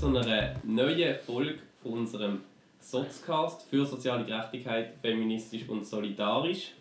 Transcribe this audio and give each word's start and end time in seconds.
zu 0.00 0.06
einer 0.06 0.54
neuen 0.64 1.14
Folge 1.26 1.58
von 1.82 1.92
unserem 1.92 2.40
Sotzcast 2.78 3.68
für 3.68 3.84
soziale 3.84 4.24
Gerechtigkeit, 4.24 4.94
feministisch 5.02 5.68
und 5.68 5.86
solidarisch. 5.86 6.72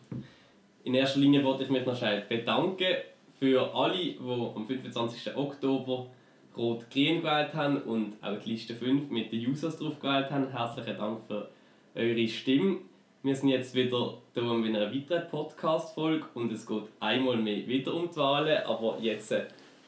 In 0.86 0.94
erster 0.94 1.20
Linie 1.20 1.44
wollte 1.44 1.64
ich 1.64 1.70
mich 1.70 1.86
noch 1.86 1.98
schnell 1.98 2.22
bedanken 2.30 2.96
für 3.38 3.76
alle, 3.76 3.98
die 3.98 4.18
am 4.22 4.66
25. 4.66 5.36
Oktober 5.36 6.08
Rot-Grün 6.56 7.18
gewählt 7.18 7.54
haben 7.54 7.82
und 7.82 8.14
auch 8.22 8.40
die 8.40 8.52
Liste 8.52 8.74
5 8.74 9.10
mit 9.10 9.34
den 9.34 9.52
Users 9.52 9.78
drauf 9.78 10.00
gewählt 10.00 10.32
haben. 10.32 10.50
Herzlichen 10.50 10.98
Dank 10.98 11.20
für 11.28 11.50
eure 11.96 12.26
Stimme. 12.26 12.78
Wir 13.24 13.36
sind 13.36 13.50
jetzt 13.50 13.76
wieder 13.76 14.14
hier 14.34 14.44
mit 14.44 14.74
einer 14.74 14.96
weiteren 14.96 15.28
Podcast-Folge 15.30 16.26
und 16.36 16.54
es 16.54 16.66
geht 16.66 16.84
einmal 17.02 17.36
mehr 17.36 17.68
wieder 17.68 17.94
um 17.94 18.10
die 18.10 18.16
Wahlen, 18.16 18.64
aber 18.64 18.98
jetzt 19.02 19.36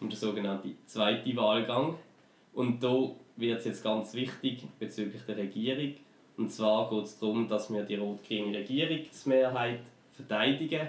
um 0.01 0.09
den 0.09 0.19
sogenannten 0.19 0.75
zweiten 0.85 1.33
Wahlgang. 1.37 1.95
Und 2.53 2.83
da 2.83 3.11
wird 3.37 3.59
es 3.59 3.65
jetzt 3.65 3.83
ganz 3.83 4.13
wichtig 4.13 4.63
bezüglich 4.79 5.21
der 5.23 5.37
Regierung. 5.37 5.95
Und 6.37 6.51
zwar 6.51 6.89
geht 6.89 7.03
es 7.03 7.19
darum, 7.19 7.47
dass 7.47 7.71
wir 7.71 7.83
die 7.83 7.95
rot-grüne 7.95 8.57
Regierungsmehrheit 8.57 9.81
verteidigen. 10.13 10.87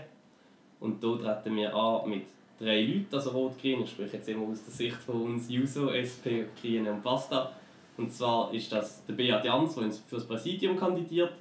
Und 0.80 1.02
hier 1.02 1.20
treten 1.20 1.56
wir 1.56 1.74
an 1.74 2.10
mit 2.10 2.24
drei 2.58 2.82
Leuten, 2.82 3.14
also 3.14 3.30
rot-grün, 3.30 3.82
ich 3.82 3.90
spreche 3.90 4.16
jetzt 4.16 4.28
immer 4.28 4.48
aus 4.48 4.64
der 4.64 4.72
Sicht 4.72 4.96
von 4.96 5.22
uns, 5.22 5.50
Juso, 5.50 5.90
SP, 5.90 6.46
Grüne 6.60 6.92
und 6.92 7.02
Basta. 7.02 7.52
Und 7.96 8.12
zwar 8.12 8.52
ist 8.52 8.72
das 8.72 9.04
der 9.06 9.14
Beat 9.14 9.44
Jans, 9.44 9.74
der 9.74 9.90
für 9.90 10.16
das 10.16 10.26
Präsidium 10.26 10.76
kandidiert, 10.76 11.32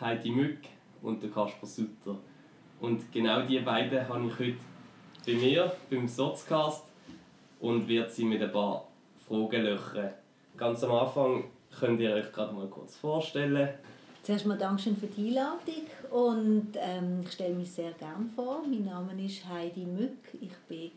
Heidi 0.00 0.30
Mück 0.30 0.58
und 1.02 1.22
der 1.22 1.30
Kasper 1.30 1.66
Sutter. 1.66 2.16
Und 2.80 3.10
genau 3.12 3.42
diese 3.42 3.62
beiden 3.62 4.06
habe 4.08 4.26
ich 4.26 4.38
heute 4.38 4.56
bei 5.26 5.32
mir, 5.32 5.72
beim 5.90 6.06
Sotzcast, 6.06 6.84
und 7.58 7.88
werde 7.88 8.10
sie 8.10 8.24
mit 8.24 8.42
ein 8.42 8.52
paar 8.52 8.85
Fragen 9.26 9.62
löchern. 9.62 10.10
Ganz 10.56 10.82
am 10.84 10.92
Anfang 10.92 11.44
könnt 11.78 12.00
ihr 12.00 12.14
euch 12.14 12.32
gerade 12.32 12.54
mal 12.54 12.68
kurz 12.68 12.96
vorstellen. 12.96 13.68
Zuerst 14.22 14.46
mal 14.46 14.58
Dankeschön 14.58 14.96
für 14.96 15.06
die 15.06 15.28
Einladung 15.28 15.86
und 16.10 16.72
ähm, 16.76 17.20
ich 17.22 17.32
stelle 17.32 17.54
mich 17.54 17.70
sehr 17.70 17.92
gerne 17.92 18.26
vor. 18.34 18.62
Mein 18.68 18.84
Name 18.84 19.24
ist 19.24 19.48
Heidi 19.48 19.84
Mück. 19.84 20.34
Ich 20.40 20.54
bin 20.68 20.90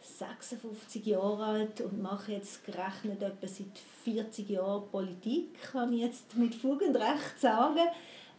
56 0.00 1.04
Jahre 1.04 1.44
alt 1.44 1.80
und 1.82 2.00
mache 2.00 2.32
jetzt 2.32 2.64
gerechnet 2.64 3.22
etwa 3.22 3.46
seit 3.46 3.78
40 4.04 4.48
Jahren 4.48 4.88
Politik, 4.90 5.60
kann 5.62 5.92
ich 5.92 6.00
jetzt 6.00 6.36
mit 6.36 6.54
Fug 6.54 6.80
und 6.80 6.96
Recht 6.96 7.38
sagen. 7.38 7.80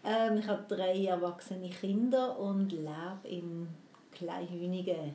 Ähm, 0.03 0.37
ich 0.37 0.47
habe 0.47 0.63
drei 0.67 1.05
erwachsene 1.05 1.69
Kinder 1.69 2.39
und 2.39 2.71
lebe 2.71 3.27
in 3.27 3.67
Kleinhünigen 4.11 5.13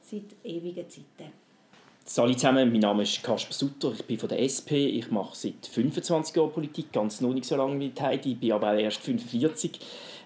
seit 0.00 0.36
ewigen 0.44 0.88
Zeiten. 0.88 1.41
Hallo 2.04 2.34
zusammen, 2.34 2.70
mein 2.72 2.80
Name 2.80 3.04
ist 3.04 3.22
Kasper 3.22 3.54
Sutter, 3.54 3.92
ich 3.92 4.04
bin 4.04 4.18
von 4.18 4.28
der 4.28 4.42
SP, 4.42 4.74
ich 4.86 5.10
mache 5.12 5.36
seit 5.36 5.66
25 5.66 6.34
Jahren 6.34 6.50
Politik, 6.50 6.92
ganz 6.92 7.20
noch 7.20 7.32
nicht 7.32 7.46
so 7.46 7.56
lange 7.56 7.78
wie 7.78 7.92
Heidi, 7.98 8.32
ich 8.32 8.40
bin 8.40 8.52
aber 8.52 8.72
auch 8.72 8.76
erst 8.76 8.98
45. 8.98 9.78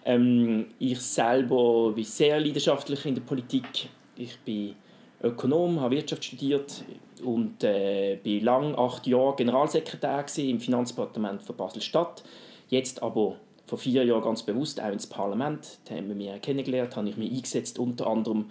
Ähm, 0.06 0.68
ich 0.78 0.98
selber 1.00 1.92
bin 1.92 2.02
sehr 2.02 2.40
leidenschaftlich 2.40 3.04
in 3.04 3.14
der 3.14 3.22
Politik, 3.22 3.88
ich 4.16 4.38
bin 4.40 4.74
Ökonom, 5.22 5.78
habe 5.80 5.96
Wirtschaft 5.96 6.24
studiert 6.24 6.82
und 7.22 7.62
äh, 7.62 8.18
bin 8.20 8.42
lang 8.42 8.74
acht 8.74 9.06
Jahre 9.06 9.36
Generalsekretär 9.36 10.24
im 10.38 10.58
Finanzdepartement 10.58 11.42
von 11.42 11.56
Basel-Stadt, 11.56 12.24
jetzt 12.68 13.02
aber 13.02 13.36
vor 13.66 13.78
vier 13.78 14.02
Jahren 14.02 14.22
ganz 14.22 14.42
bewusst 14.42 14.80
auch 14.80 14.90
ins 14.90 15.06
Parlament, 15.06 15.78
da 15.84 15.94
haben 15.94 16.08
wir 16.08 16.16
mich 16.16 16.40
kennengelernt, 16.40 16.96
habe 16.96 17.08
ich 17.10 17.18
mich 17.18 17.30
eingesetzt 17.30 17.78
unter 17.78 18.06
anderem 18.06 18.46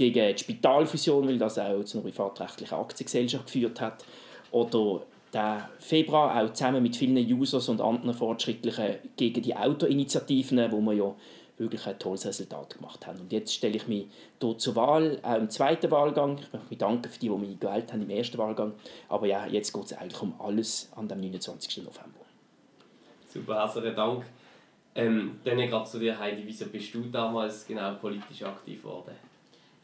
gegen 0.00 0.34
die 0.34 0.38
Spitalfusion, 0.38 1.28
weil 1.28 1.36
das 1.36 1.58
auch 1.58 1.84
zu 1.84 1.98
einer 1.98 2.06
privatrechtlichen 2.08 2.78
Aktiengesellschaft 2.78 3.44
geführt 3.44 3.82
hat. 3.82 4.02
Oder 4.50 5.02
der 5.30 5.68
Februar 5.78 6.42
auch 6.42 6.52
zusammen 6.54 6.82
mit 6.82 6.96
vielen 6.96 7.18
Users 7.18 7.68
und 7.68 7.82
anderen 7.82 8.14
Fortschrittlichen 8.14 8.94
gegen 9.16 9.42
die 9.42 9.54
Autoinitiativen, 9.54 10.72
wo 10.72 10.80
wir 10.80 10.94
ja 10.94 11.14
wirklich 11.58 11.86
ein 11.86 11.98
tolles 11.98 12.24
Resultat 12.24 12.76
gemacht 12.78 13.06
haben. 13.06 13.20
Und 13.20 13.30
jetzt 13.30 13.52
stelle 13.52 13.76
ich 13.76 13.86
mich 13.88 14.06
hier 14.40 14.56
zur 14.56 14.74
Wahl, 14.74 15.18
auch 15.22 15.36
im 15.36 15.50
zweiten 15.50 15.90
Wahlgang. 15.90 16.38
Ich 16.38 16.50
möchte 16.50 16.68
mich 16.70 16.78
danken 16.78 17.10
für 17.10 17.18
die, 17.18 17.28
die 17.28 17.36
mich 17.36 17.60
gewählt 17.60 17.92
haben 17.92 18.00
im 18.00 18.08
ersten 18.08 18.38
Wahlgang. 18.38 18.72
Aber 19.10 19.26
ja, 19.26 19.46
jetzt 19.46 19.70
geht 19.70 19.84
es 19.84 19.92
eigentlich 19.92 20.22
um 20.22 20.34
alles 20.40 20.90
an 20.96 21.08
dem 21.08 21.20
29. 21.20 21.76
November. 21.84 22.24
Super, 23.26 23.56
herzlichen 23.56 23.94
Dank. 23.94 24.24
Ähm, 24.94 25.38
dann 25.44 25.58
gerade 25.58 25.84
zu 25.84 25.98
dir, 25.98 26.18
Heidi. 26.18 26.42
Wieso 26.46 26.64
bist 26.64 26.94
du 26.94 27.02
damals 27.02 27.66
genau 27.66 27.94
politisch 27.96 28.42
aktiv 28.42 28.80
geworden? 28.82 29.29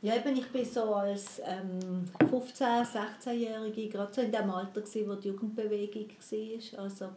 Ja, 0.03 0.15
eben, 0.15 0.37
ich 0.37 0.49
bin 0.53 0.65
so 0.65 0.95
als 0.95 1.41
ähm, 1.45 2.05
15-, 2.31 2.84
16-Jährige 2.84 3.89
gerade 3.89 4.12
so 4.12 4.21
in 4.21 4.31
dem 4.31 4.51
Alter, 4.51 4.83
gewesen, 4.83 5.09
wo 5.09 5.15
die 5.15 5.29
Jugendbewegung 5.29 6.09
war, 6.09 6.84
also 6.84 7.09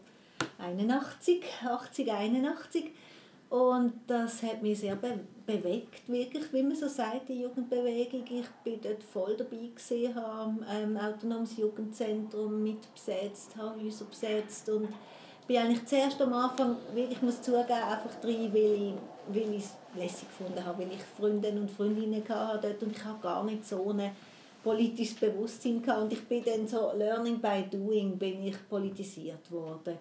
81, 0.57 1.44
80, 1.63 2.12
81. 2.12 2.91
Und 3.50 3.94
das 4.07 4.44
hat 4.44 4.62
mich 4.62 4.79
sehr 4.79 4.95
be 4.95 5.19
bewegt, 5.45 6.07
wirklich, 6.07 6.53
wie 6.53 6.62
man 6.62 6.75
so 6.75 6.88
sagt, 6.88 7.29
die 7.29 7.41
Jugendbewegung. 7.41 8.23
Ich 8.29 8.47
bin 8.63 8.79
dort 8.79 9.03
voll 9.03 9.35
dabei, 9.35 9.72
gewesen, 9.75 10.13
habe 10.13 10.66
ähm, 10.72 10.96
autonomes 10.96 11.57
Jugendzentrum 11.57 12.61
mitbesetzt, 12.61 13.56
habe 13.57 13.81
Häuser 13.81 14.06
besetzt 14.06 14.69
und 14.69 14.90
bin 15.49 15.57
eigentlich 15.57 15.85
zuerst 15.87 16.21
am 16.21 16.31
Anfang, 16.31 16.75
ich 16.95 17.21
muss 17.23 17.41
zugeben, 17.41 17.71
einfach 17.71 18.13
drin, 18.21 18.53
weil 18.53 18.93
ich, 18.93 18.93
weil 19.29 19.55
ich 19.55 19.63
es 19.63 19.73
lässig 19.95 20.27
gefunden 20.27 20.63
habe, 20.63 20.83
weil 20.83 20.91
ich 20.91 21.01
Freundinnen 21.01 21.63
und 21.63 21.71
Freundinnen 21.71 22.23
hatte 22.29 22.67
dort 22.67 22.83
und 22.83 22.95
ich 22.95 23.03
habe 23.03 23.19
gar 23.19 23.43
nicht 23.43 23.65
so 23.67 23.89
ein 23.89 24.11
politisches 24.63 25.15
Bewusstsein 25.15 25.81
gehabt. 25.81 26.03
und 26.03 26.13
ich 26.13 26.23
bin 26.27 26.43
dann 26.43 26.67
so 26.67 26.91
Learning 26.95 27.41
by 27.41 27.63
Doing 27.67 28.15
bin 28.15 28.43
ich 28.43 28.69
politisiert 28.69 29.51
worden. 29.51 29.97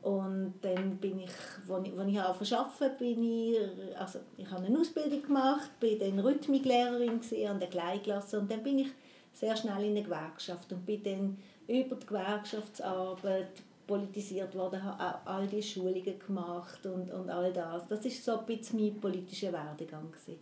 Und 0.00 0.54
dann 0.62 0.96
bin 0.96 1.20
ich, 1.20 1.30
als 1.68 2.40
ich, 2.40 2.56
als 2.56 2.80
ich 2.80 2.98
bin 2.98 3.22
ich, 3.22 3.58
also 3.98 4.20
ich 4.38 4.50
habe 4.50 4.64
eine 4.64 4.78
Ausbildung 4.78 5.20
gemacht, 5.20 5.78
bin 5.78 5.98
dann 5.98 6.20
Rhythmiklehrerin 6.20 7.20
an 7.46 7.60
der 7.60 7.68
Kleinklasse 7.68 8.40
und 8.40 8.50
dann 8.50 8.62
bin 8.62 8.78
ich 8.78 8.88
sehr 9.34 9.56
schnell 9.56 9.84
in 9.84 9.90
eine 9.90 10.02
Gewerkschaft 10.02 10.72
und 10.72 10.86
bin 10.86 11.02
dann 11.02 11.38
über 11.68 11.96
die 11.96 12.06
Gewerkschaftsarbeit 12.06 13.65
politisiert 13.86 14.54
worden, 14.54 14.82
habe 14.82 15.18
all 15.24 15.46
die 15.46 15.62
Schulungen 15.62 16.18
gemacht 16.26 16.84
und, 16.86 17.10
und 17.10 17.30
all 17.30 17.52
das. 17.52 17.86
Das 17.88 18.04
war 18.04 18.10
so 18.10 18.38
ein 18.40 18.46
bisschen 18.46 18.80
mein 18.80 19.00
politischer 19.00 19.52
Werdegang. 19.52 20.10
Gewesen. 20.10 20.38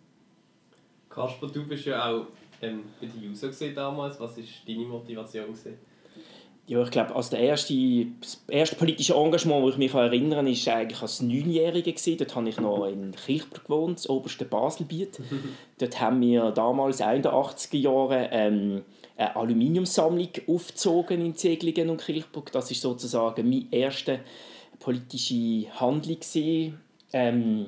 Kasper, 1.08 1.46
du 1.46 1.66
bist 1.66 1.84
ja 1.84 2.10
auch 2.10 2.26
ähm, 2.62 2.84
bei 3.00 3.06
den 3.06 3.30
User 3.30 3.50
damals. 3.74 4.18
Was 4.18 4.36
war 4.36 4.44
deine 4.66 4.84
Motivation? 4.84 5.46
Gewesen? 5.46 5.78
Ja, 6.66 6.82
ich 6.82 6.90
glaube, 6.90 7.14
also 7.14 7.36
der 7.36 7.40
erste, 7.40 7.74
das 8.22 8.42
erste 8.48 8.76
politische 8.76 9.14
Engagement, 9.14 9.66
das 9.66 9.74
ich 9.74 9.78
mich 9.78 9.92
erinnere, 9.92 10.46
war 10.46 10.74
eigentlich 10.74 11.02
als 11.02 11.20
Neunjährige. 11.20 11.94
Dort 12.16 12.34
habe 12.34 12.48
ich 12.48 12.58
noch 12.58 12.86
in 12.86 13.12
Kilchberg 13.12 13.64
gewohnt, 13.64 13.98
das 13.98 14.08
oberste 14.08 14.46
Baselbiet. 14.46 15.20
Dort 15.78 16.00
haben 16.00 16.22
wir 16.22 16.52
damals, 16.52 17.02
auch 17.02 17.12
in 17.12 17.20
den 17.20 17.32
80er 17.32 17.76
Jahren, 17.76 18.28
ähm, 18.30 18.82
eine 19.16 19.36
Aluminiumsammlung 19.36 20.28
aufgezogen 20.48 21.24
in 21.24 21.36
Zeglingen 21.36 21.90
und 21.90 22.04
Kilchburg. 22.04 22.50
Das 22.52 22.70
war 22.70 22.76
sozusagen 22.76 23.48
meine 23.48 23.66
erste 23.70 24.20
politische 24.80 25.70
Handlung. 25.80 26.18
Ähm, 27.12 27.66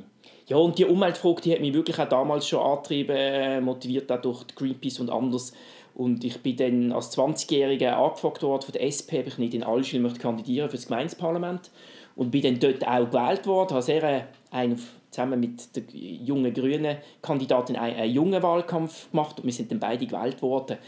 ja, 0.48 0.56
und 0.56 0.78
die 0.78 0.84
Umweltfrage 0.84 1.42
die 1.42 1.52
hat 1.52 1.60
mich 1.60 1.74
wirklich 1.74 1.98
auch 1.98 2.08
damals 2.08 2.48
schon 2.48 2.60
angetrieben, 2.60 3.64
motiviert 3.64 4.10
auch 4.10 4.20
durch 4.20 4.46
Greenpeace 4.54 5.00
und 5.00 5.10
anders. 5.10 5.52
Und 5.94 6.24
ich 6.24 6.40
bin 6.42 6.56
dann 6.56 6.92
als 6.92 7.16
20-Jähriger 7.16 7.92
angefragt 7.92 8.42
worden 8.42 8.62
von 8.62 8.72
der 8.72 8.84
SP, 8.84 9.20
ob 9.20 9.28
ich 9.28 9.38
nicht 9.38 9.54
in 9.54 9.62
Allschwil 9.62 10.00
möchte 10.00 10.18
kandidieren 10.18 10.68
für 10.68 10.76
das 10.76 10.86
Gemeindeparlament. 10.86 11.70
Und 12.16 12.30
bin 12.30 12.42
dann 12.42 12.58
dort 12.58 12.86
auch 12.86 13.10
gewählt 13.10 13.46
worden, 13.46 13.70
habe 13.70 13.82
sehr 13.82 14.02
äh, 14.02 14.22
einen, 14.50 14.80
zusammen 15.10 15.40
mit 15.40 15.74
der 15.74 15.82
jungen 15.92 16.52
grünen 16.52 16.98
Kandidatin 17.22 17.76
einen, 17.76 17.96
einen 17.96 18.12
jungen 18.12 18.42
Wahlkampf 18.42 19.10
gemacht 19.10 19.38
und 19.38 19.46
wir 19.46 19.52
sind 19.52 19.70
dann 19.70 19.80
beide 19.80 20.06
gewählt 20.06 20.42
worden. 20.42 20.78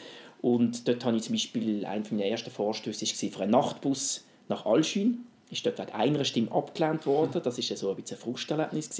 Und 0.40 0.86
dort 0.86 1.04
habe 1.04 1.16
ich 1.16 1.24
zum 1.24 1.34
Beispiel, 1.34 1.84
einer 1.84 2.04
meiner 2.10 2.24
ersten 2.24 2.50
Vorstöße 2.50 3.06
war 3.06 3.30
für 3.30 3.42
einen 3.42 3.52
Nachtbus 3.52 4.24
nach 4.48 4.66
Alschün. 4.66 5.24
Ist 5.50 5.64
dort 5.64 5.78
wegen 5.78 5.92
einer 5.92 6.24
Stimme 6.24 6.52
abgelehnt 6.52 7.06
worden. 7.06 7.40
Das 7.42 7.56
war 7.56 7.76
so 7.76 7.90
ein 7.90 7.96
bisschen 7.96 8.18
ein 8.18 8.20
Frusterlebnis. 8.20 8.90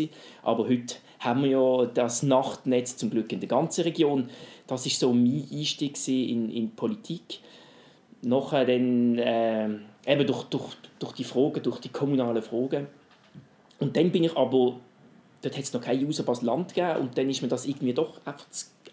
Aber 0.43 0.67
heute 0.67 0.97
haben 1.21 1.43
wir 1.45 1.51
ja 1.51 1.87
das 1.87 2.23
Nachtnetz 2.23 2.97
zum 2.97 3.11
Glück 3.11 3.31
in 3.33 3.41
der 3.41 3.49
ganzen 3.49 3.83
Region. 3.83 4.31
Das 4.67 4.85
war 4.85 4.93
so 4.93 5.13
mein 5.13 5.47
Einstieg 5.53 5.97
in, 6.09 6.51
in 6.51 6.71
Politik. 6.71 7.41
Nachher 8.23 8.65
dann 8.65 9.19
äh, 9.19 9.69
eben 10.07 10.27
durch, 10.27 10.45
durch, 10.45 10.77
durch 10.99 11.13
die 11.13 11.25
Fragen, 11.25 11.63
durch 11.63 11.81
die 11.81 11.91
kommunalen 11.91 12.43
Fragen. 12.43 12.87
Und 13.79 13.97
dann 13.97 14.11
bin 14.11 14.25
ich 14.25 14.37
aber, 14.37 14.81
dort 15.43 15.57
hat 15.57 15.65
es 15.65 15.73
noch 15.73 15.83
kein 15.83 16.05
User 16.05 16.25
Land 16.43 16.75
gegeben 16.75 17.01
und 17.01 17.17
dann 17.17 17.31
ist 17.31 17.43
mir 17.43 17.49
das 17.49 17.67
irgendwie 17.67 17.93
doch 17.93 18.21
einfach 18.25 18.47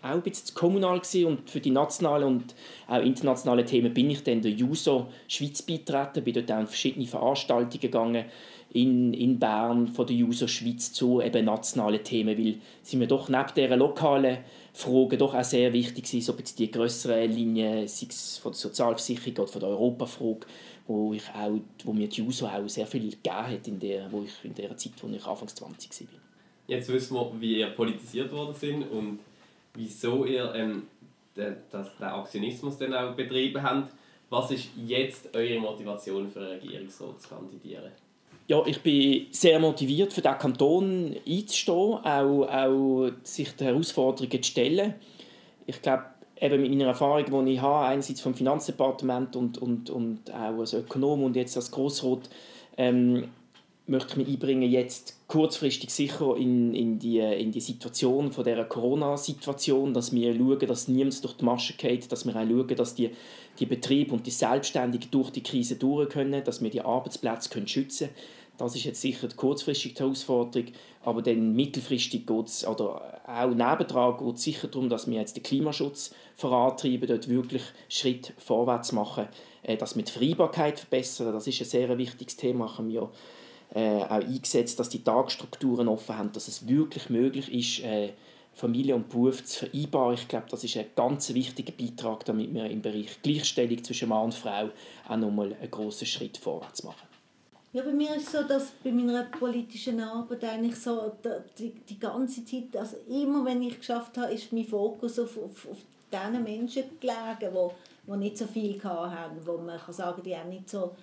auch 0.05 0.15
ein 0.15 0.21
bisschen 0.21 0.55
kommunal 0.55 0.99
gewesen. 0.99 1.25
und 1.25 1.49
für 1.49 1.59
die 1.59 1.71
nationalen 1.71 2.27
und 2.27 2.55
auch 2.87 3.01
internationalen 3.01 3.65
Themen 3.65 3.93
bin 3.93 4.09
ich 4.09 4.23
dann 4.23 4.41
der 4.41 4.51
JUSO 4.51 5.07
Schweiz 5.27 5.61
beitreten, 5.61 6.23
bin 6.23 6.33
dort 6.33 6.51
auch 6.51 6.59
in 6.59 6.67
verschiedene 6.67 7.07
Veranstaltungen 7.07 7.79
gegangen 7.79 8.25
in, 8.75 9.13
in 9.13 9.39
Bern 9.39 9.87
von 9.87 10.05
der 10.05 10.15
JUSO 10.15 10.47
Schweiz 10.47 10.91
zu 10.91 11.21
eben 11.21 11.45
nationalen 11.45 12.03
Themen, 12.03 12.37
weil 12.37 12.55
sie 12.81 12.97
mir 12.97 13.07
doch 13.07 13.29
neben 13.29 13.53
dieser 13.55 13.77
lokalen 13.77 14.39
Fragen 14.73 15.17
doch 15.17 15.33
auch 15.33 15.43
sehr 15.43 15.71
wichtig 15.71 16.05
sind, 16.07 16.23
so 16.23 16.33
ein 16.33 16.39
bisschen 16.39 16.57
die 16.57 16.71
grösseren 16.71 17.31
Linien, 17.31 17.87
sei 17.87 18.07
es 18.09 18.37
von 18.37 18.51
der 18.51 18.59
Sozialversicherung 18.59 19.37
oder 19.37 19.47
von 19.47 19.61
der 19.61 19.69
Europafrage, 19.69 20.41
wo, 20.87 21.13
ich 21.13 21.23
auch, 21.29 21.57
wo 21.85 21.93
mir 21.93 22.09
die 22.09 22.21
JUSO 22.21 22.47
auch 22.47 22.67
sehr 22.67 22.85
viel 22.85 23.11
gegeben 23.11 23.47
hat 23.47 23.67
in 23.67 23.79
der, 23.79 24.11
wo 24.11 24.23
ich, 24.23 24.33
in 24.43 24.53
der 24.53 24.75
Zeit, 24.75 24.91
wo 25.01 25.07
ich 25.07 25.25
Anfangs 25.25 25.55
20 25.55 26.01
war. 26.01 26.19
Jetzt 26.67 26.89
wissen 26.89 27.15
wir, 27.15 27.31
wie 27.39 27.59
ihr 27.59 27.67
politisiert 27.67 28.31
worden 28.33 28.55
sind 28.55 28.83
und 28.91 29.19
wieso 29.75 30.25
ihr 30.25 30.53
ähm, 30.55 30.83
den, 31.35 31.57
das, 31.71 31.95
den 31.97 32.07
Aktionismus 32.07 32.77
dann 32.77 32.93
auch 32.93 33.13
betrieben 33.13 33.61
habt. 33.61 33.93
Was 34.29 34.51
ist 34.51 34.69
jetzt 34.75 35.35
eure 35.35 35.59
Motivation 35.59 36.29
für 36.29 36.39
einen 36.39 36.59
Regierungsrat 36.59 37.21
zu 37.21 37.29
kandidieren? 37.29 37.91
Ja, 38.47 38.63
ich 38.65 38.81
bin 38.81 39.27
sehr 39.31 39.59
motiviert, 39.59 40.13
für 40.13 40.21
diesen 40.21 40.37
Kanton 40.37 41.15
einzustehen, 41.27 41.75
auch, 41.75 42.47
auch 42.47 43.09
sich 43.23 43.55
den 43.55 43.67
Herausforderungen 43.67 44.43
zu 44.43 44.51
stellen. 44.51 44.95
Ich 45.65 45.81
glaube, 45.81 46.05
eben 46.39 46.61
mit 46.61 46.71
meiner 46.71 46.87
Erfahrung, 46.87 47.45
die 47.45 47.53
ich 47.53 47.61
habe, 47.61 47.87
einerseits 47.87 48.21
vom 48.21 48.35
Finanzdepartement 48.35 49.35
und, 49.35 49.57
und, 49.57 49.89
und 49.89 50.31
auch 50.31 50.59
als 50.59 50.73
Ökonom 50.73 51.23
und 51.23 51.35
jetzt 51.35 51.55
als 51.55 51.71
Grossrat, 51.71 52.29
ähm, 52.77 53.29
möchte 53.87 54.11
ich 54.11 54.17
mich 54.17 54.27
einbringen, 54.27 54.69
jetzt 54.69 55.15
kurzfristig 55.27 55.91
sicher 55.91 56.35
in, 56.37 56.73
in, 56.73 56.97
die, 56.97 57.19
in 57.19 57.51
die 57.51 57.61
Situation 57.61 58.31
von 58.31 58.43
der 58.43 58.63
Corona-Situation, 58.65 59.93
dass 59.93 60.11
wir 60.11 60.35
schauen, 60.35 60.67
dass 60.67 60.87
niemand 60.87 61.23
durch 61.23 61.37
die 61.37 61.45
Masche 61.45 61.73
geht, 61.73 62.11
dass 62.11 62.25
wir 62.25 62.35
auch 62.35 62.47
schauen, 62.47 62.75
dass 62.75 62.95
die, 62.95 63.11
die 63.59 63.65
Betriebe 63.65 64.13
und 64.13 64.25
die 64.25 64.31
Selbstständigen 64.31 65.11
durch 65.11 65.29
die 65.29 65.43
Krise 65.43 65.75
durch 65.75 66.09
können, 66.09 66.43
dass 66.43 66.63
wir 66.63 66.69
die 66.69 66.81
Arbeitsplätze 66.81 67.49
können 67.49 67.67
schützen 67.67 68.07
können. 68.07 68.17
Das 68.57 68.75
ist 68.75 68.85
jetzt 68.85 69.01
sicher 69.01 69.27
die 69.27 69.35
kurzfristige 69.35 69.99
Herausforderung, 69.99 70.69
aber 71.03 71.21
dann 71.21 71.53
mittelfristig 71.55 72.25
geht 72.25 72.47
es, 72.47 72.65
oder 72.65 73.21
auch 73.27 73.49
nebendran 73.49 74.17
geht 74.17 74.35
es 74.35 74.43
sicher 74.43 74.67
darum, 74.69 74.89
dass 74.89 75.07
wir 75.07 75.19
jetzt 75.19 75.35
den 75.35 75.43
Klimaschutz 75.43 76.15
vorantreiben, 76.35 77.07
dort 77.07 77.27
wirklich 77.27 77.63
Schritt 77.89 78.33
vorwärts 78.37 78.93
machen, 78.93 79.27
äh, 79.63 79.75
dass 79.75 79.95
wir 79.95 80.03
die 80.03 80.11
Vereinbarkeit 80.11 80.79
verbessern, 80.79 81.33
das 81.33 81.47
ist 81.47 81.59
ein 81.61 81.67
sehr 81.67 81.97
wichtiges 81.97 82.37
Thema, 82.37 82.77
haben 82.77 82.89
wir 82.89 83.11
äh, 83.73 84.03
auch 84.03 84.09
eingesetzt, 84.09 84.79
dass 84.79 84.89
die 84.89 85.03
Tagesstrukturen 85.03 85.87
offen 85.87 86.17
haben, 86.17 86.31
dass 86.31 86.47
es 86.47 86.67
wirklich 86.67 87.09
möglich 87.09 87.51
ist, 87.53 87.85
äh, 87.85 88.13
Familie 88.53 88.95
und 88.95 89.09
Beruf 89.09 89.43
zu 89.43 89.65
vereinbaren. 89.65 90.13
Ich 90.15 90.27
glaube, 90.27 90.45
das 90.49 90.63
ist 90.63 90.77
ein 90.77 90.85
ganz 90.95 91.33
wichtiger 91.33 91.73
Beitrag, 91.73 92.23
damit 92.23 92.53
wir 92.53 92.65
im 92.65 92.81
Bereich 92.81 93.21
Gleichstellung 93.21 93.83
zwischen 93.83 94.09
Mann 94.09 94.25
und 94.25 94.33
Frau 94.33 94.69
auch 95.07 95.17
nochmal 95.17 95.53
einen 95.59 95.69
grossen 95.69 96.07
Schritt 96.07 96.37
vorwärts 96.37 96.83
machen. 96.83 97.07
Ja, 97.73 97.83
bei 97.83 97.91
mir 97.91 98.15
ist 98.15 98.27
es 98.27 98.31
so, 98.31 98.43
dass 98.43 98.71
bei 98.81 98.91
meiner 98.91 99.23
politischen 99.23 99.99
Arbeit 99.99 100.45
eigentlich 100.45 100.77
so 100.77 101.11
die, 101.59 101.71
die 101.71 101.99
ganze 101.99 102.45
Zeit, 102.45 102.77
also 102.77 102.95
immer 103.09 103.43
wenn 103.43 103.61
ich 103.61 103.77
geschafft 103.77 104.17
habe, 104.17 104.33
ist 104.33 104.53
mein 104.53 104.63
Fokus 104.63 105.19
auf, 105.19 105.37
auf, 105.37 105.67
auf 105.69 105.77
diesen 106.09 106.43
Menschen 106.43 106.83
gelegen, 107.01 107.37
die, 107.41 108.11
die 108.13 108.17
nicht 108.17 108.37
so 108.37 108.45
viel 108.45 108.81
hatten, 108.81 109.45
wo 109.45 109.57
man 109.57 109.77
kann 109.77 109.93
sagen, 109.93 110.23
die 110.23 110.33
haben 110.33 110.47
nicht 110.47 110.69
so 110.69 110.95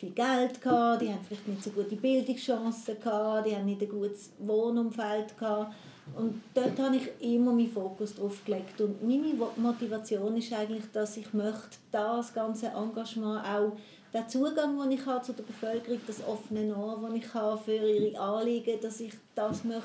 viel 0.00 0.10
Geld 0.10 0.60
gehabt, 0.62 1.02
die 1.02 1.08
haben 1.08 1.20
vielleicht 1.26 1.46
nicht 1.46 1.62
so 1.62 1.70
gute 1.70 1.94
Bildungschancen 1.94 2.98
gehabt, 2.98 3.46
die 3.46 3.54
haben 3.54 3.66
nicht 3.66 3.82
ein 3.82 3.88
gutes 3.88 4.32
Wohnumfeld 4.38 5.38
gehabt. 5.38 5.74
Und 6.16 6.40
dort 6.54 6.78
habe 6.78 6.96
ich 6.96 7.34
immer 7.34 7.52
meinen 7.52 7.70
Fokus 7.70 8.14
drauf 8.14 8.44
gelegt. 8.44 8.80
Und 8.80 9.02
meine 9.02 9.34
Motivation 9.56 10.36
ist 10.36 10.52
eigentlich, 10.52 10.84
dass 10.92 11.16
ich 11.18 11.32
möchte 11.34 11.76
das 11.92 12.32
ganze 12.32 12.68
Engagement 12.68 13.44
auch 13.46 13.76
den 14.12 14.28
Zugang, 14.28 14.80
den 14.80 14.90
ich 14.90 15.06
habe 15.06 15.22
zu 15.22 15.34
der 15.34 15.44
Bevölkerung, 15.44 16.00
das 16.06 16.26
offene 16.26 16.74
Ohr, 16.74 16.98
das 17.02 17.14
ich 17.14 17.34
habe 17.34 17.60
für 17.62 17.72
ihre 17.72 18.18
Anliegen, 18.18 18.80
dass 18.80 19.00
ich 19.00 19.12
das 19.34 19.62
möchte 19.62 19.84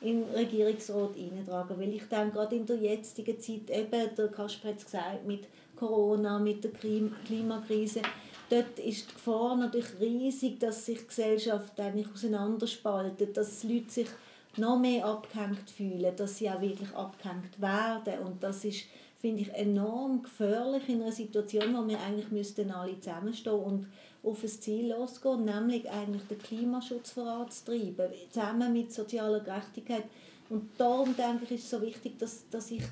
in 0.00 0.24
den 0.24 0.34
Regierungsrat 0.34 1.10
eintragen. 1.16 1.74
Weil 1.78 1.94
ich 1.94 2.04
denke, 2.04 2.32
gerade 2.32 2.56
in 2.56 2.66
der 2.66 2.76
jetzigen 2.76 3.40
Zeit, 3.40 3.70
eben, 3.70 4.14
der 4.16 4.28
Kasper 4.28 4.68
hat 4.68 4.78
es 4.78 4.84
gesagt, 4.84 5.26
mit 5.26 5.44
Corona, 5.76 6.38
mit 6.38 6.64
der 6.64 6.70
Klimakrise, 6.72 8.02
dort 8.50 8.78
ist 8.78 9.10
die 9.10 9.14
Gefahr 9.14 9.56
natürlich 9.56 10.00
riesig, 10.00 10.58
dass 10.60 10.86
sich 10.86 10.98
die 10.98 11.06
Gesellschaft 11.06 11.78
eigentlich 11.80 12.08
auseinanderspaltet, 12.12 13.36
dass 13.36 13.64
Leute 13.64 13.90
sich 13.90 14.08
noch 14.56 14.78
mehr 14.78 15.04
abgehängt 15.04 15.70
fühlen, 15.70 16.14
dass 16.16 16.38
sie 16.38 16.50
auch 16.50 16.60
wirklich 16.60 16.92
abgehängt 16.94 17.60
werden. 17.60 18.18
Und 18.24 18.42
das 18.42 18.64
ist, 18.64 18.84
finde 19.20 19.42
ich, 19.42 19.54
enorm 19.54 20.22
gefährlich 20.22 20.88
in 20.88 21.02
einer 21.02 21.12
Situation, 21.12 21.76
wo 21.76 21.86
wir 21.86 22.00
eigentlich 22.00 22.30
müssten 22.30 22.70
alle 22.70 22.98
zusammenstehen 22.98 23.54
und 23.54 23.86
auf 24.22 24.42
ein 24.42 24.48
Ziel 24.48 24.90
losgehen, 24.90 25.44
nämlich 25.44 25.88
eigentlich 25.90 26.22
den 26.28 26.38
Klimaschutz 26.38 27.12
voranzutreiben, 27.12 28.10
zusammen 28.30 28.72
mit 28.72 28.92
sozialer 28.92 29.40
Gerechtigkeit. 29.40 30.04
Und 30.50 30.70
darum 30.78 31.14
denke 31.16 31.44
ich, 31.44 31.52
ist 31.52 31.64
es 31.64 31.70
so 31.70 31.82
wichtig, 31.82 32.18
dass, 32.18 32.48
dass 32.50 32.70
ich 32.70 32.82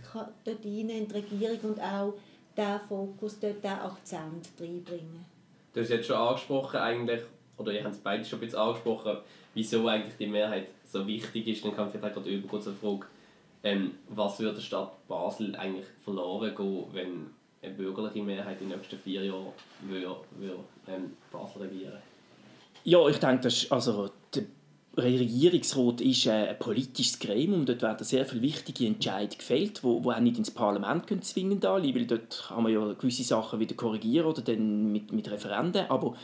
dort 0.44 0.64
rein 0.64 0.90
in 0.90 1.08
die 1.08 1.12
Regierung 1.12 1.72
und 1.72 1.80
auch 1.80 2.14
diesen 2.56 2.80
Fokus, 2.88 3.38
dort 3.40 3.62
diesen 3.62 3.78
Akzent 3.78 4.48
reinbringen 4.60 5.24
Du 5.72 5.80
hast 5.80 5.90
jetzt 5.90 6.06
schon 6.06 6.16
angesprochen, 6.16 6.80
eigentlich, 6.80 7.20
oder 7.58 7.72
ihr 7.72 7.84
habt 7.84 7.94
es 7.94 8.00
beide 8.00 8.24
schon 8.24 8.38
ein 8.38 8.40
bisschen 8.40 8.58
angesprochen, 8.58 9.18
wieso 9.52 9.86
eigentlich 9.88 10.16
die 10.16 10.26
Mehrheit 10.26 10.68
so 10.86 11.06
wichtig 11.06 11.46
ist. 11.48 11.64
Dann 11.64 11.76
kann 11.76 11.88
ich 11.88 11.92
vielleicht 11.92 12.14
gerade 12.14 12.30
über 12.30 12.60
zur 12.60 12.72
Frage, 12.74 13.06
ähm, 13.62 13.92
was 14.08 14.38
würde 14.38 14.54
der 14.54 14.62
Stadt 14.62 15.06
Basel 15.06 15.54
eigentlich 15.56 15.86
verloren 16.02 16.54
gehen, 16.54 16.84
wenn 16.92 17.30
eine 17.62 17.74
bürgerliche 17.74 18.22
Mehrheit 18.22 18.60
in 18.60 18.68
den 18.68 18.78
nächsten 18.78 18.98
vier 18.98 19.24
Jahren 19.24 19.52
würde, 19.82 20.16
würde, 20.38 20.58
ähm, 20.88 21.12
Basel 21.32 21.62
regieren 21.62 21.98
Ja, 22.84 23.06
ich 23.08 23.18
denke, 23.18 23.42
das 23.42 23.62
ist, 23.62 23.72
also, 23.72 24.10
der 24.34 24.44
Regierungsrat 24.96 26.00
ist 26.00 26.26
ein 26.26 26.58
politisches 26.58 27.18
Gremium. 27.18 27.66
Dort 27.66 27.82
werden 27.82 28.04
sehr 28.04 28.24
viele 28.24 28.42
wichtige 28.42 28.86
Entscheidungen 28.86 29.38
gefällt, 29.38 29.82
die, 29.82 29.86
auch 29.86 30.20
nicht 30.20 30.38
ins 30.38 30.50
Parlament 30.50 31.06
können 31.06 31.22
zwingend 31.22 31.66
anliegen, 31.66 31.98
weil 31.98 32.06
dort 32.06 32.46
kann 32.48 32.62
man 32.62 32.72
ja 32.72 32.92
gewisse 32.94 33.22
Sachen 33.22 33.60
wieder 33.60 33.74
korrigieren 33.74 34.26
oder 34.26 34.40
dann 34.40 34.90
mit, 34.92 35.12
mit 35.12 35.30
Referenden. 35.30 35.86
Aber 35.90 36.16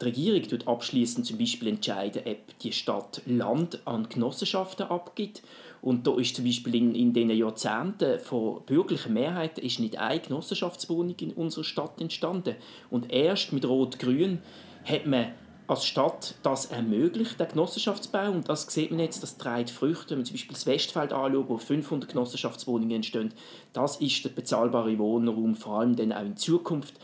die 0.00 0.04
Regierung 0.04 0.42
tut 0.42 0.68
abschließend 0.68 1.26
zum 1.26 1.38
Beispiel 1.38 1.68
entscheiden, 1.68 2.22
ob 2.26 2.58
die 2.58 2.72
Stadt 2.72 3.22
Land 3.26 3.80
an 3.86 4.08
Genossenschaften 4.08 4.86
abgibt. 4.86 5.42
Und 5.80 6.06
da 6.06 6.16
ist 6.16 6.36
zum 6.36 6.44
Beispiel 6.44 6.74
in, 6.74 6.94
in 6.94 7.12
den 7.12 7.30
Jahrzehnten 7.30 8.18
von 8.18 8.62
bürgerlichen 8.66 9.14
Mehrheiten 9.14 9.64
ist 9.64 9.78
nicht 9.78 9.98
eine 9.98 10.20
Genossenschaftswohnung 10.20 11.14
in 11.20 11.32
unserer 11.32 11.64
Stadt 11.64 12.00
entstanden. 12.00 12.56
Und 12.90 13.12
erst 13.12 13.52
mit 13.52 13.64
Rot-Grün 13.64 14.40
hat 14.84 15.06
man 15.06 15.32
als 15.68 15.84
Stadt 15.84 16.34
das 16.42 16.66
ermöglicht, 16.66 17.40
der 17.40 17.46
Genossenschaftsbau. 17.46 18.30
Und 18.30 18.48
das 18.48 18.62
sieht 18.62 18.90
man 18.90 19.00
jetzt, 19.00 19.22
das 19.22 19.36
trägt 19.36 19.70
Früchte. 19.70 20.10
Wenn 20.10 20.18
man 20.18 20.24
zum 20.24 20.34
Beispiel 20.34 20.54
das 20.54 20.66
Westfeld 20.66 21.12
anschaut, 21.12 21.48
wo 21.48 21.58
500 21.58 22.10
Genossenschaftswohnungen 22.10 22.96
entstehen, 22.96 23.32
das 23.72 23.96
ist 24.00 24.24
der 24.24 24.30
bezahlbare 24.30 24.98
Wohnraum, 24.98 25.54
vor 25.54 25.80
allem 25.80 25.96
dann 25.96 26.12
auch 26.12 26.24
in 26.24 26.36
Zukunft. 26.36 26.94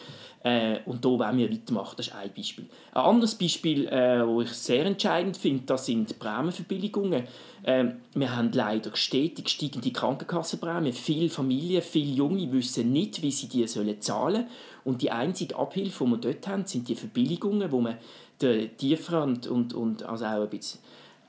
Äh, 0.44 0.80
und 0.86 1.04
da 1.04 1.08
wollen 1.08 1.38
wir 1.38 1.50
weitermachen. 1.50 1.94
Das 1.96 2.08
ist 2.08 2.14
ein 2.14 2.30
Beispiel. 2.34 2.66
Ein 2.92 3.02
anderes 3.02 3.34
Beispiel, 3.36 3.86
äh, 3.86 4.42
ich 4.42 4.50
sehr 4.50 4.84
entscheidend 4.84 5.36
finde, 5.36 5.62
das 5.66 5.86
sind 5.86 6.18
Prämienverbilligungen. 6.18 7.24
Äh, 7.62 7.84
wir 8.14 8.36
haben 8.36 8.50
leider 8.52 8.94
stetig 8.96 9.48
steigende 9.48 9.92
Krankenkassenprämien. 9.92 10.92
Viele 10.92 11.28
Familien, 11.28 11.82
viele 11.82 12.12
Junge 12.12 12.50
wissen 12.52 12.92
nicht, 12.92 13.22
wie 13.22 13.30
sie 13.30 13.48
die 13.48 13.66
zahlen 13.66 13.96
sollen. 14.00 14.46
Und 14.84 15.02
die 15.02 15.12
einzige 15.12 15.56
Abhilfe, 15.56 16.04
die 16.04 16.10
wir 16.10 16.18
dort 16.18 16.48
haben, 16.48 16.66
sind 16.66 16.88
die 16.88 16.96
Verbilligungen, 16.96 17.70
wo 17.70 17.80
man 17.80 17.98
den 18.40 18.76
tieferen 18.76 19.34
und, 19.34 19.46
und, 19.46 19.74
und 19.74 20.02
also 20.02 20.24
auch 20.24 20.42
ein 20.42 20.48
bisschen 20.50 20.80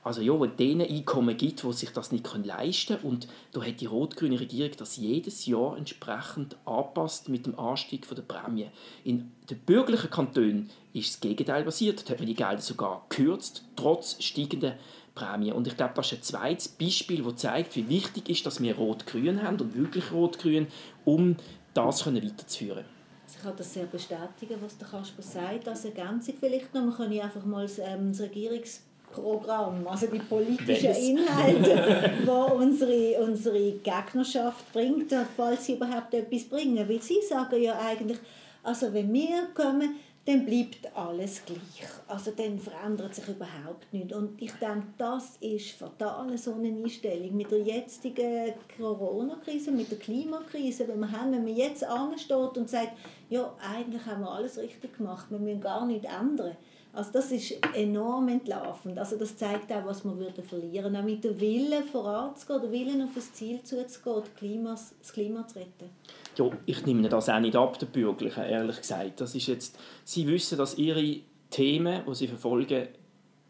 also 0.04 0.20
ja, 0.20 0.38
wo 0.38 0.44
denen 0.44 0.86
Einkommen 0.86 1.36
gibt, 1.36 1.62
die 1.62 1.72
sich 1.72 1.90
das 1.90 2.12
nicht 2.12 2.28
leisten 2.44 2.98
können. 2.98 3.12
Und 3.12 3.28
da 3.52 3.62
hat 3.62 3.80
die 3.80 3.86
rot-grüne 3.86 4.38
Regierung 4.38 4.72
das 4.76 4.98
jedes 4.98 5.46
Jahr 5.46 5.76
entsprechend 5.78 6.56
anpasst 6.66 7.30
mit 7.30 7.46
dem 7.46 7.58
Anstieg 7.58 8.06
der 8.08 8.22
Prämie. 8.22 8.68
In 9.02 9.32
den 9.48 9.58
bürgerlichen 9.60 10.10
Kantonen 10.10 10.70
ist 10.92 11.14
das 11.14 11.20
Gegenteil 11.20 11.64
passiert. 11.64 12.06
Da 12.06 12.12
hat 12.12 12.18
man 12.18 12.26
die 12.26 12.34
Gelder 12.34 12.60
sogar 12.60 13.06
gekürzt, 13.08 13.64
trotz 13.76 14.22
steigender 14.22 14.76
Prämie. 15.14 15.52
Und 15.52 15.66
ich 15.66 15.76
glaube, 15.76 15.94
das 15.96 16.12
ist 16.12 16.18
ein 16.18 16.22
zweites 16.22 16.68
Beispiel, 16.68 17.22
das 17.22 17.36
zeigt, 17.36 17.74
wie 17.74 17.88
wichtig 17.88 18.28
ist, 18.28 18.44
dass 18.44 18.60
wir 18.60 18.76
rot-grün 18.76 19.42
haben 19.42 19.58
und 19.58 19.74
wirklich 19.74 20.12
rot-grün, 20.12 20.66
um 21.04 21.36
das 21.72 22.06
weiterzuführen 22.06 22.84
also 23.24 23.36
ich 23.38 23.42
kann 23.42 23.56
das 23.56 23.72
sehr 23.72 23.86
bestätigen, 23.86 24.60
was 24.60 24.76
der 24.76 24.86
Kasper 24.86 25.22
sagt. 25.22 25.66
Als 25.66 25.84
Ergänzung 25.84 26.34
vielleicht 26.38 26.74
noch, 26.74 26.84
man 26.84 26.94
kann 26.94 27.20
einfach 27.20 27.44
mal 27.44 27.62
das, 27.62 27.78
ähm, 27.78 28.12
das 28.12 28.20
Regierungs 28.20 28.82
Programm, 29.14 29.86
also 29.86 30.06
die 30.06 30.18
politischen 30.18 30.94
Inhalte, 30.94 32.12
die 32.22 32.54
unsere, 32.54 33.22
unsere 33.22 33.72
Gegnerschaft 33.72 34.72
bringt, 34.72 35.14
falls 35.36 35.66
sie 35.66 35.74
überhaupt 35.74 36.12
etwas 36.14 36.44
bringen. 36.44 36.88
Weil 36.88 37.00
sie 37.00 37.20
sagen 37.26 37.62
ja 37.62 37.78
eigentlich, 37.78 38.18
also 38.62 38.92
wenn 38.92 39.12
wir 39.12 39.48
kommen, 39.54 39.96
dann 40.26 40.46
bleibt 40.46 40.88
alles 40.96 41.44
gleich. 41.44 41.86
Also 42.08 42.30
dann 42.30 42.58
verändert 42.58 43.14
sich 43.14 43.28
überhaupt 43.28 43.92
nichts. 43.92 44.14
Und 44.14 44.40
ich 44.40 44.52
denke, 44.52 44.86
das 44.96 45.36
ist 45.40 45.72
fatal, 45.72 46.36
so 46.38 46.54
eine 46.54 46.68
Einstellung. 46.68 47.36
Mit 47.36 47.50
der 47.50 47.60
jetzigen 47.60 48.54
Corona-Krise, 48.78 49.70
mit 49.70 49.90
der 49.90 49.98
Klimakrise, 49.98 50.88
wenn, 50.88 51.00
wir 51.00 51.12
haben, 51.12 51.32
wenn 51.32 51.44
man 51.44 51.54
jetzt 51.54 51.84
ansteht 51.84 52.56
und 52.56 52.70
sagt, 52.70 52.92
ja, 53.28 53.52
eigentlich 53.60 54.04
haben 54.06 54.22
wir 54.22 54.30
alles 54.30 54.56
richtig 54.56 54.96
gemacht, 54.96 55.26
wir 55.28 55.38
müssen 55.38 55.60
gar 55.60 55.84
nichts 55.84 56.06
ändern. 56.08 56.56
Also 56.94 57.10
das 57.12 57.32
ist 57.32 57.54
enorm 57.74 58.28
entlarvend. 58.28 58.98
Also 58.98 59.16
das 59.16 59.36
zeigt 59.36 59.72
auch, 59.72 59.84
was 59.84 60.04
wir 60.04 60.16
würden 60.16 60.44
verlieren. 60.44 60.94
Auch 60.96 61.02
mit 61.02 61.24
dem 61.24 61.40
Willen 61.40 61.82
voranzugehen, 61.84 62.62
der 62.62 62.72
Willen 62.72 63.02
auf 63.02 63.10
das 63.14 63.32
Ziel 63.32 63.62
zuzugehen, 63.62 64.20
das 64.20 64.34
Klima, 64.36 64.70
das 64.70 65.12
Klima 65.12 65.46
zu 65.46 65.58
retten. 65.58 65.90
Ja, 66.36 66.50
ich 66.66 66.86
nehme 66.86 67.08
das 67.08 67.28
auch 67.28 67.40
nicht 67.40 67.56
ab, 67.56 67.78
der 67.78 67.86
Bürgerlichen, 67.86 68.44
ehrlich 68.44 68.76
gesagt. 68.76 69.20
Das 69.20 69.34
ist 69.34 69.48
jetzt, 69.48 69.78
sie 70.04 70.26
wissen, 70.26 70.56
dass 70.56 70.78
ihre 70.78 71.20
Themen, 71.50 72.02
die 72.08 72.14
sie 72.14 72.28
verfolgen, 72.28 72.88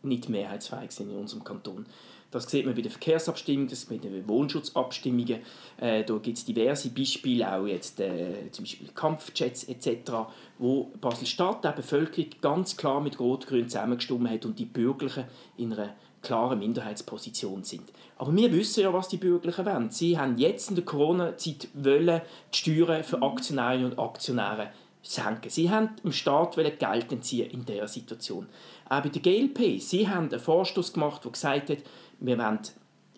nicht 0.02 0.28
mehrheitsfähig 0.28 0.90
sind 0.90 1.10
in 1.10 1.16
unserem 1.16 1.44
Kanton. 1.44 1.86
Das 2.34 2.50
sieht 2.50 2.66
man 2.66 2.74
bei 2.74 2.82
den 2.82 2.90
Verkehrsabstimmungen, 2.90 3.68
das 3.68 3.84
bei 3.84 3.96
den 3.96 4.26
Wohnschutzabstimmungen. 4.26 5.38
Äh, 5.76 6.02
da 6.02 6.16
gibt 6.16 6.36
es 6.36 6.44
diverse 6.44 6.90
Beispiele, 6.90 7.50
auch 7.54 7.64
jetzt 7.64 8.00
äh, 8.00 8.50
zum 8.50 8.64
Beispiel 8.64 8.88
Kampfjets 8.92 9.62
etc., 9.68 10.12
wo 10.58 10.90
Basel-Stadt, 11.00 11.64
die 11.64 11.68
Bevölkerung 11.76 12.30
ganz 12.40 12.76
klar 12.76 13.00
mit 13.00 13.20
Rot-Grün 13.20 13.68
zusammengestimmt 13.68 14.28
hat 14.28 14.44
und 14.46 14.58
die 14.58 14.64
Bürgerlichen 14.64 15.26
in 15.56 15.74
einer 15.74 15.94
klaren 16.22 16.58
Minderheitsposition 16.58 17.62
sind. 17.62 17.92
Aber 18.18 18.34
wir 18.34 18.52
wissen 18.52 18.80
ja, 18.80 18.92
was 18.92 19.06
die 19.06 19.18
Bürgerlichen 19.18 19.64
wollen. 19.64 19.90
Sie 19.90 20.18
haben 20.18 20.36
jetzt 20.36 20.70
in 20.70 20.74
der 20.74 20.84
Corona-Zeit 20.84 21.68
die 21.72 22.20
Steuern 22.50 23.04
für 23.04 23.22
Aktionärinnen 23.22 23.92
und 23.92 23.98
Aktionäre 24.00 24.70
senken. 25.02 25.50
Sie 25.50 25.70
haben 25.70 25.90
dem 26.02 26.12
Staat 26.12 26.56
Geld 26.56 27.12
entziehen 27.12 27.50
in 27.50 27.64
dieser 27.64 27.86
Situation. 27.86 28.48
Auch 28.88 29.02
bei 29.02 29.08
der 29.08 29.22
GLP, 29.22 29.80
sie 29.80 30.08
haben 30.08 30.30
einen 30.30 30.40
Vorstoß 30.40 30.92
gemacht, 30.92 31.24
der 31.24 31.32
gesagt 31.32 31.70
hat, 31.70 31.78
wir 32.24 32.38
wollen 32.38 32.58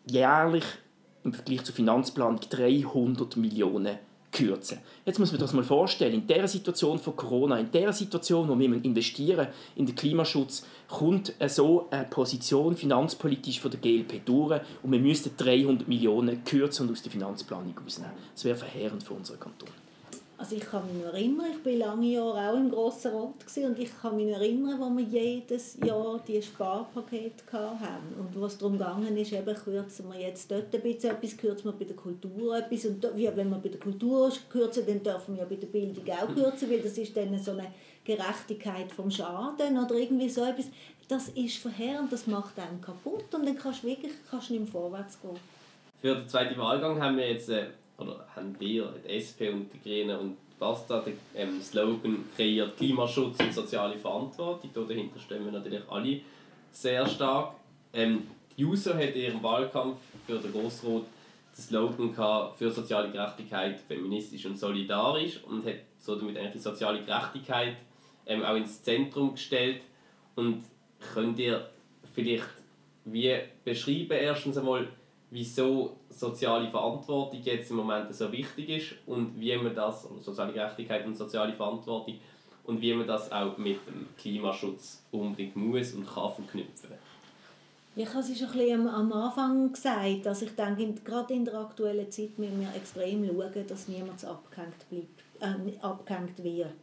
jährlich 0.06 0.64
im 1.24 1.32
Vergleich 1.32 1.64
zur 1.64 1.74
Finanzplanung 1.74 2.40
300 2.40 3.36
Millionen 3.36 3.98
kürzen. 4.32 4.78
Jetzt 5.04 5.18
muss 5.18 5.32
man 5.32 5.40
das 5.40 5.52
mal 5.52 5.64
vorstellen, 5.64 6.14
in 6.14 6.26
dieser 6.26 6.48
Situation 6.48 6.98
von 6.98 7.16
Corona, 7.16 7.58
in 7.58 7.70
dieser 7.70 7.92
Situation, 7.92 8.48
wo 8.48 8.58
wir 8.58 8.84
investieren 8.84 9.48
in 9.76 9.86
den 9.86 9.94
Klimaschutz, 9.94 10.66
kommt 10.88 11.32
so 11.46 11.88
eine 11.90 12.04
Position 12.04 12.76
finanzpolitisch 12.76 13.60
von 13.60 13.70
der 13.70 13.80
GLP 13.80 14.24
durch 14.24 14.60
und 14.82 14.92
wir 14.92 15.00
müssten 15.00 15.30
300 15.36 15.88
Millionen 15.88 16.44
kürzen 16.44 16.86
und 16.86 16.92
aus 16.92 17.02
der 17.02 17.12
Finanzplanung 17.12 17.74
rausnehmen. 17.82 18.12
Das 18.34 18.44
wäre 18.44 18.56
verheerend 18.56 19.02
für 19.02 19.14
unseren 19.14 19.40
Kanton. 19.40 19.70
Also 20.38 20.54
ich 20.54 20.64
kann 20.64 20.82
mich 20.94 21.02
erinnern, 21.02 21.46
ich 21.50 21.64
war 21.64 21.88
lange 21.88 22.06
Jahre 22.08 22.50
auch 22.50 22.56
im 22.56 22.70
Grossen 22.70 23.10
Rat 23.12 23.56
und 23.56 23.78
ich 23.78 23.90
kann 24.02 24.16
mich 24.16 24.28
erinnern, 24.28 24.78
wo 24.78 24.94
wir 24.94 25.04
jedes 25.04 25.78
Jahr 25.82 26.20
die 26.28 26.42
Sparpakete 26.42 27.42
hatten 27.52 28.14
und 28.20 28.38
was 28.38 28.58
darum 28.58 28.78
ging, 28.78 29.16
ist, 29.16 29.32
eben 29.32 29.54
kürzen 29.56 30.12
wir 30.12 30.20
jetzt 30.20 30.50
dort 30.50 30.74
ein 30.74 30.82
bisschen 30.82 31.12
etwas, 31.12 31.36
kürzen 31.38 31.64
wir 31.64 31.72
bei 31.72 31.86
der 31.86 31.96
Kultur 31.96 32.58
etwas 32.58 32.84
und 32.84 33.02
ja, 33.16 33.34
wenn 33.34 33.48
wir 33.48 33.56
bei 33.56 33.70
der 33.70 33.80
Kultur 33.80 34.30
kürzen, 34.50 34.84
dann 34.86 35.02
dürfen 35.02 35.36
wir 35.36 35.42
ja 35.42 35.48
bei 35.48 35.56
der 35.56 35.68
Bildung 35.68 36.04
auch 36.10 36.34
kürzen, 36.34 36.70
weil 36.70 36.80
das 36.80 36.98
ist 36.98 37.16
dann 37.16 37.38
so 37.38 37.52
eine 37.52 37.72
Gerechtigkeit 38.04 38.92
vom 38.92 39.10
Schaden 39.10 39.78
oder 39.78 39.94
irgendwie 39.94 40.28
so 40.28 40.44
etwas. 40.44 40.66
Das 41.08 41.28
ist 41.30 41.56
verheerend, 41.56 42.12
das 42.12 42.26
macht 42.26 42.58
einen 42.58 42.82
kaputt 42.82 43.34
und 43.34 43.46
dann 43.46 43.56
kannst 43.56 43.84
du 43.84 43.86
wirklich 43.86 44.12
kannst 44.30 44.50
nicht 44.50 44.68
vorwärts 44.68 45.18
gehen. 45.18 45.38
Für 46.02 46.14
den 46.14 46.28
zweiten 46.28 46.58
Wahlgang 46.58 47.00
haben 47.00 47.16
wir 47.16 47.26
jetzt 47.30 47.48
äh 47.48 47.68
oder 47.98 48.26
haben 48.34 48.54
wir, 48.58 48.92
die 49.04 49.08
SP 49.12 49.48
und 49.50 49.70
die 49.72 49.80
Grünen 49.80 50.18
und 50.18 50.36
Basta, 50.58 51.00
den 51.00 51.18
ähm, 51.34 51.60
Slogan 51.60 52.24
kreiert 52.34 52.76
Klimaschutz 52.76 53.38
und 53.40 53.52
soziale 53.52 53.98
Verantwortung. 53.98 54.70
Da 54.72 54.80
dahinter 54.82 55.20
stehen 55.20 55.44
wir 55.44 55.52
natürlich 55.52 55.82
alle 55.88 56.20
sehr 56.72 57.06
stark. 57.06 57.54
Ähm, 57.92 58.26
die 58.56 58.62
JUSO 58.62 58.94
hat 58.94 59.14
in 59.14 59.22
ihrem 59.22 59.42
Wahlkampf 59.42 59.98
für 60.26 60.38
den 60.38 60.52
Grossrot 60.52 61.04
den 61.56 61.62
Slogan 61.62 62.14
gehabt, 62.14 62.58
für 62.58 62.70
soziale 62.70 63.10
Gerechtigkeit, 63.10 63.78
feministisch 63.80 64.46
und 64.46 64.58
solidarisch 64.58 65.42
und 65.44 65.66
hat 65.66 65.76
so 65.98 66.16
damit 66.16 66.38
eigentlich 66.38 66.52
die 66.52 66.58
soziale 66.58 67.02
Gerechtigkeit 67.02 67.76
ähm, 68.26 68.42
auch 68.42 68.56
ins 68.56 68.82
Zentrum 68.82 69.32
gestellt. 69.32 69.82
Und 70.34 70.64
könnt 71.12 71.38
ihr 71.38 71.68
vielleicht 72.14 72.48
wie 73.06 73.38
beschreiben 73.64 74.18
erstens 74.18 74.58
einmal, 74.58 74.88
wieso 75.30 75.96
soziale 76.10 76.70
Verantwortung 76.70 77.40
jetzt 77.42 77.70
im 77.70 77.76
Moment 77.76 78.14
so 78.14 78.30
wichtig 78.30 78.68
ist 78.68 78.94
und 79.06 79.38
wie 79.40 79.56
man 79.56 79.74
das, 79.74 80.08
oder 80.10 80.20
soziale 80.20 80.52
Gerechtigkeit 80.52 81.04
und 81.06 81.16
soziale 81.16 81.52
Verantwortung, 81.52 82.18
und 82.64 82.80
wie 82.80 82.94
man 82.94 83.06
das 83.06 83.30
auch 83.30 83.56
mit 83.58 83.78
dem 83.86 84.08
Klimaschutz 84.18 85.02
unbedingt 85.12 85.56
muss 85.56 85.92
und 85.92 86.06
kann 86.06 86.32
verknüpfen. 86.32 86.90
Ich 87.94 88.08
habe 88.08 88.20
es 88.20 88.38
schon 88.38 88.88
am 88.88 89.12
Anfang 89.12 89.72
gesagt, 89.72 90.26
dass 90.26 90.42
ich 90.42 90.54
denke, 90.54 91.00
gerade 91.02 91.32
in 91.32 91.44
der 91.44 91.54
aktuellen 91.54 92.10
Zeit 92.10 92.38
müssen 92.38 92.60
wir 92.60 92.74
extrem 92.74 93.24
schauen, 93.26 93.66
dass 93.66 93.88
niemand 93.88 94.22
abgehängt, 94.24 94.88
bleibt, 94.90 95.22
äh, 95.40 95.78
abgehängt 95.80 96.44
wird. 96.44 96.76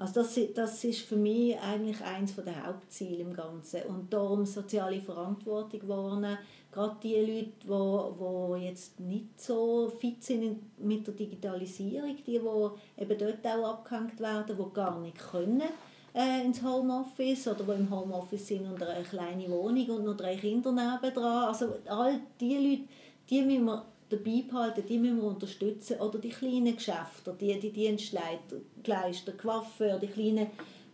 Also 0.00 0.22
das, 0.22 0.38
das 0.54 0.82
ist 0.84 1.02
für 1.02 1.16
mich 1.16 1.58
eigentlich 1.60 2.02
eines 2.02 2.34
der 2.34 2.66
Hauptziele 2.66 3.18
im 3.18 3.34
Ganzen. 3.34 3.82
Und 3.82 4.10
darum 4.10 4.46
soziale 4.46 4.98
Verantwortung 4.98 5.86
wahrnehmen, 5.86 6.38
gerade 6.72 6.96
die 7.02 7.16
Leute, 7.16 7.50
die, 7.62 8.58
die 8.58 8.64
jetzt 8.64 8.98
nicht 8.98 9.38
so 9.38 9.92
fit 10.00 10.24
sind 10.24 10.78
mit 10.78 11.06
der 11.06 11.12
Digitalisierung, 11.12 12.16
die, 12.16 12.38
die 12.38 13.02
eben 13.02 13.18
dort 13.18 13.46
auch 13.46 13.68
abgehängt 13.68 14.18
werden, 14.20 14.56
die 14.56 14.74
gar 14.74 14.98
nicht 15.00 15.18
können 15.18 15.68
äh, 16.14 16.46
ins 16.46 16.62
Homeoffice 16.62 17.48
oder 17.48 17.64
die 17.64 17.82
im 17.82 17.90
Homeoffice 17.90 18.48
sind 18.48 18.66
und 18.72 18.82
eine 18.82 19.04
kleine 19.04 19.50
Wohnung 19.50 19.90
und 19.90 20.04
noch 20.06 20.16
drei 20.16 20.34
Kinder 20.34 20.72
nebendran. 20.72 21.48
Also 21.48 21.74
all 21.86 22.20
diese 22.40 22.58
Leute, 22.58 22.82
die 23.28 23.42
müssen 23.42 23.66
wir 23.66 23.84
dabei 24.10 24.44
behalten, 24.48 24.84
die 24.86 24.98
müssen 24.98 25.18
wir 25.18 25.28
unterstützen. 25.28 25.98
Oder 26.00 26.18
die 26.18 26.30
kleinen 26.30 26.76
Geschäfte, 26.76 27.34
die, 27.40 27.58
die 27.58 27.70
Dienstleister, 27.70 29.32
Coiffeur, 29.32 29.98
die 29.98 30.08
kleinen 30.08 30.48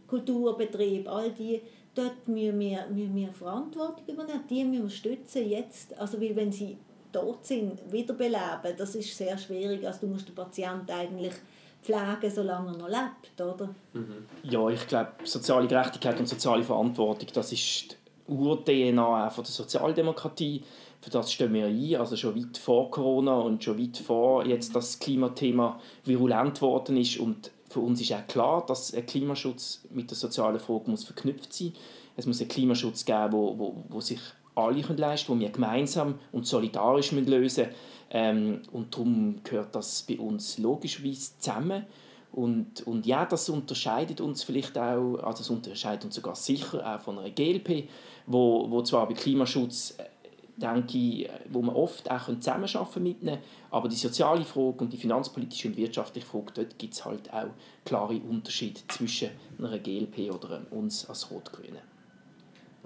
Kulturbetriebe, 0.07 1.11
all 1.11 1.31
die 1.31 1.61
dort 1.95 2.29
müssen 2.29 2.61
wir, 2.61 2.87
müssen 2.89 3.17
wir 3.17 3.33
Verantwortung 3.33 4.05
übernehmen. 4.07 4.45
Die 4.49 4.65
müssen 4.65 4.85
wir 4.85 4.91
stützen 4.91 5.49
jetzt. 5.49 5.99
Also, 5.99 6.21
weil 6.21 6.37
wenn 6.37 6.53
sie 6.53 6.77
tot 7.13 7.45
sind, 7.45 7.81
wiederbeleben, 7.91 8.77
das 8.77 8.95
ist 8.95 9.17
sehr 9.17 9.37
schwierig. 9.39 9.85
Also, 9.87 10.01
du 10.01 10.07
musst 10.09 10.29
den 10.29 10.35
Patienten 10.35 10.91
eigentlich 10.91 11.35
pflegen, 11.83 12.35
solange 12.35 12.73
er 12.73 12.77
noch 12.77 12.89
lebt, 12.89 13.41
oder? 13.41 13.75
Mhm. 13.93 14.27
Ja, 14.43 14.69
ich 14.69 14.87
glaube, 14.87 15.13
soziale 15.25 15.67
Gerechtigkeit 15.67 16.19
und 16.19 16.27
soziale 16.27 16.63
Verantwortung, 16.63 17.29
das 17.33 17.53
ist 17.53 17.97
die 18.29 18.33
Ur-DNA 18.33 19.29
der 19.29 19.45
Sozialdemokratie. 19.45 20.63
Für 21.07 21.11
das 21.11 21.33
stehen 21.33 21.55
wir 21.55 21.67
ein, 21.67 21.95
also 22.01 22.17
schon 22.17 22.35
weit 22.35 22.59
vor 22.59 22.91
Corona 22.91 23.37
und 23.37 23.63
schon 23.63 23.79
weit 23.79 23.97
vor 23.97 24.45
jetzt 24.45 24.75
das 24.75 24.99
Klimathema 24.99 25.79
virulent 26.05 26.61
worden 26.61 26.97
ist 26.97 27.19
und 27.19 27.53
für 27.69 27.79
uns 27.79 28.01
ist 28.01 28.13
auch 28.13 28.27
klar, 28.27 28.67
dass 28.67 28.93
ein 28.93 29.07
Klimaschutz 29.07 29.87
mit 29.91 30.11
der 30.11 30.17
sozialen 30.17 30.59
Frage 30.59 30.91
muss 30.91 31.05
verknüpft 31.05 31.53
sein 31.53 31.75
Es 32.17 32.27
muss 32.27 32.41
einen 32.41 32.49
Klimaschutz 32.49 33.05
geben, 33.05 33.31
wo, 33.31 33.57
wo, 33.57 33.85
wo 33.89 34.01
sich 34.01 34.19
alle 34.57 34.83
können 34.83 34.99
leisten 34.99 35.29
können, 35.29 35.39
den 35.39 35.47
wir 35.47 35.53
gemeinsam 35.53 36.19
und 36.33 36.45
solidarisch 36.45 37.13
lösen 37.13 37.41
müssen. 37.41 37.67
Ähm, 38.11 38.63
und 38.73 38.93
darum 38.93 39.37
gehört 39.45 39.77
das 39.77 40.03
bei 40.03 40.19
uns 40.19 40.59
logischerweise 40.59 41.39
zusammen. 41.39 41.87
Und, 42.33 42.85
und 42.85 43.07
ja, 43.07 43.27
das 43.27 43.49
unterscheidet 43.49 44.21
uns 44.21 44.43
vielleicht 44.43 44.77
auch, 44.77 45.19
also 45.23 45.39
das 45.39 45.51
unterscheidet 45.51 46.05
uns 46.05 46.17
sogar 46.17 46.35
sicher 46.35 46.85
auch 46.85 47.01
von 47.01 47.17
einer 47.17 47.31
GLP, 47.31 47.89
wo, 48.27 48.69
wo 48.69 48.83
zwar 48.83 49.07
bei 49.07 49.15
Klimaschutz 49.15 49.97
denke 50.57 50.99
ich, 50.99 51.29
wo 51.51 51.63
man 51.63 51.75
oft 51.75 52.11
auch 52.11 52.27
zusammenarbeiten 52.27 53.03
mit 53.03 53.23
ihnen. 53.23 53.39
Aber 53.71 53.89
die 53.89 53.97
soziale 53.97 54.45
Frage 54.45 54.85
und 54.85 54.93
die 54.93 54.97
finanzpolitische 54.97 55.69
und 55.69 55.77
wirtschaftliche 55.77 56.27
Frage, 56.27 56.53
dort 56.55 56.79
gibt 56.79 56.95
es 56.95 57.05
halt 57.05 57.33
auch 57.33 57.51
klare 57.85 58.19
Unterschiede 58.21 58.81
zwischen 58.89 59.31
einer 59.59 59.79
GLP 59.79 60.33
oder 60.33 60.63
uns 60.71 61.09
als 61.09 61.31
Rot-Grüne. 61.31 61.83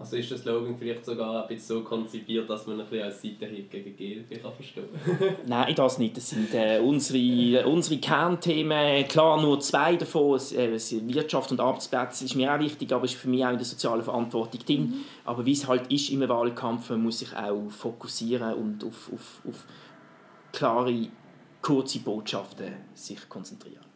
Also 0.01 0.17
ist 0.17 0.31
der 0.31 0.39
Slogan 0.39 0.79
vielleicht 0.79 1.05
sogar 1.05 1.43
ein 1.43 1.49
bisschen 1.49 1.77
so 1.77 1.83
konzipiert, 1.83 2.49
dass 2.49 2.67
man 2.67 2.81
ein 2.81 2.87
bisschen 2.87 3.05
als 3.05 3.21
Seitenhieb 3.21 3.71
gegen 3.71 3.95
GLP 3.95 4.43
kann 4.43 4.53
verstehen 4.55 4.89
Nein, 5.47 5.75
das 5.75 5.99
nicht. 5.99 6.17
Das 6.17 6.31
sind 6.31 6.55
äh, 6.55 6.81
unsere, 6.83 7.67
unsere 7.67 8.01
Kernthemen. 8.01 9.07
Klar, 9.09 9.43
nur 9.43 9.61
zwei 9.61 9.97
davon. 9.97 10.41
Äh, 10.57 10.79
Wirtschaft 11.03 11.53
und 11.53 11.61
Arbeitsplätze 11.61 12.25
ist 12.25 12.35
mir 12.35 12.51
auch 12.51 12.59
wichtig, 12.59 12.91
aber 12.95 13.05
ist 13.05 13.17
für 13.17 13.29
mich 13.29 13.45
auch 13.45 13.51
in 13.51 13.59
der 13.59 13.67
sozialen 13.67 14.03
Verantwortung 14.03 14.61
drin. 14.65 14.81
Mhm. 14.81 15.05
Aber 15.27 15.45
wie 15.45 15.53
es 15.53 15.69
halt 15.69 15.93
ist 15.93 16.09
im 16.09 16.27
Wahlkampf, 16.27 16.89
muss 16.91 17.19
sich 17.19 17.37
auch 17.37 17.71
fokussieren 17.71 18.55
und 18.55 18.83
auf, 18.83 19.13
auf, 19.13 19.43
auf 19.47 19.67
klare, 20.51 21.09
kurze 21.61 21.99
Botschaften 21.99 22.73
sich 22.95 23.29
konzentrieren. 23.29 23.90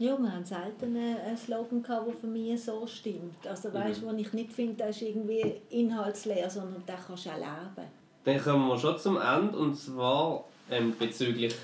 Ja, 0.00 0.16
wir 0.18 0.32
haben 0.32 0.46
selten 0.46 0.96
einen 0.96 1.36
Slogan 1.36 1.82
gehabt, 1.82 2.06
der 2.06 2.14
für 2.14 2.26
mich 2.26 2.58
so 2.64 2.86
stimmt. 2.86 3.46
Also 3.46 3.70
weißt, 3.70 4.02
mhm. 4.02 4.06
was 4.06 4.14
ich 4.14 4.32
nicht 4.32 4.50
finde, 4.50 4.76
das 4.76 4.96
ist 4.96 5.02
irgendwie 5.02 5.56
inhaltsleer, 5.68 6.48
sondern 6.48 6.82
den 6.86 6.96
kannst 7.06 7.26
du 7.26 7.30
auch 7.30 7.36
leben. 7.36 7.86
Dann 8.24 8.42
kommen 8.42 8.66
wir 8.66 8.78
schon 8.78 8.98
zum 8.98 9.20
Ende 9.20 9.58
und 9.58 9.74
zwar 9.74 10.46
ähm, 10.70 10.94
bezüglich 10.98 11.54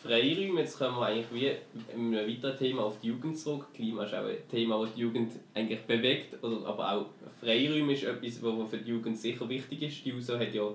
Freiräume. 0.00 0.60
Jetzt 0.60 0.78
kommen 0.78 0.96
wir 0.96 1.06
eigentlich 1.06 1.26
wie 1.32 1.48
in 1.92 2.14
einem 2.14 2.28
weiteren 2.28 2.56
Thema 2.56 2.84
auf 2.84 3.00
die 3.02 3.08
Jugend 3.08 3.36
zurück. 3.36 3.66
Klima 3.74 4.04
ist 4.04 4.14
auch 4.14 4.26
ein 4.26 4.48
Thema, 4.48 4.80
das 4.84 4.94
die 4.94 5.00
Jugend 5.00 5.32
eigentlich 5.52 5.82
bewegt. 5.82 6.36
Aber 6.44 6.92
auch 6.92 7.06
Freiräume 7.40 7.94
ist 7.94 8.04
etwas, 8.04 8.40
was 8.44 8.70
für 8.70 8.78
die 8.78 8.90
Jugend 8.90 9.18
sicher 9.18 9.48
wichtig 9.48 9.82
ist. 9.82 10.04
Die 10.04 10.12
USO 10.12 10.38
hat 10.38 10.54
ja 10.54 10.68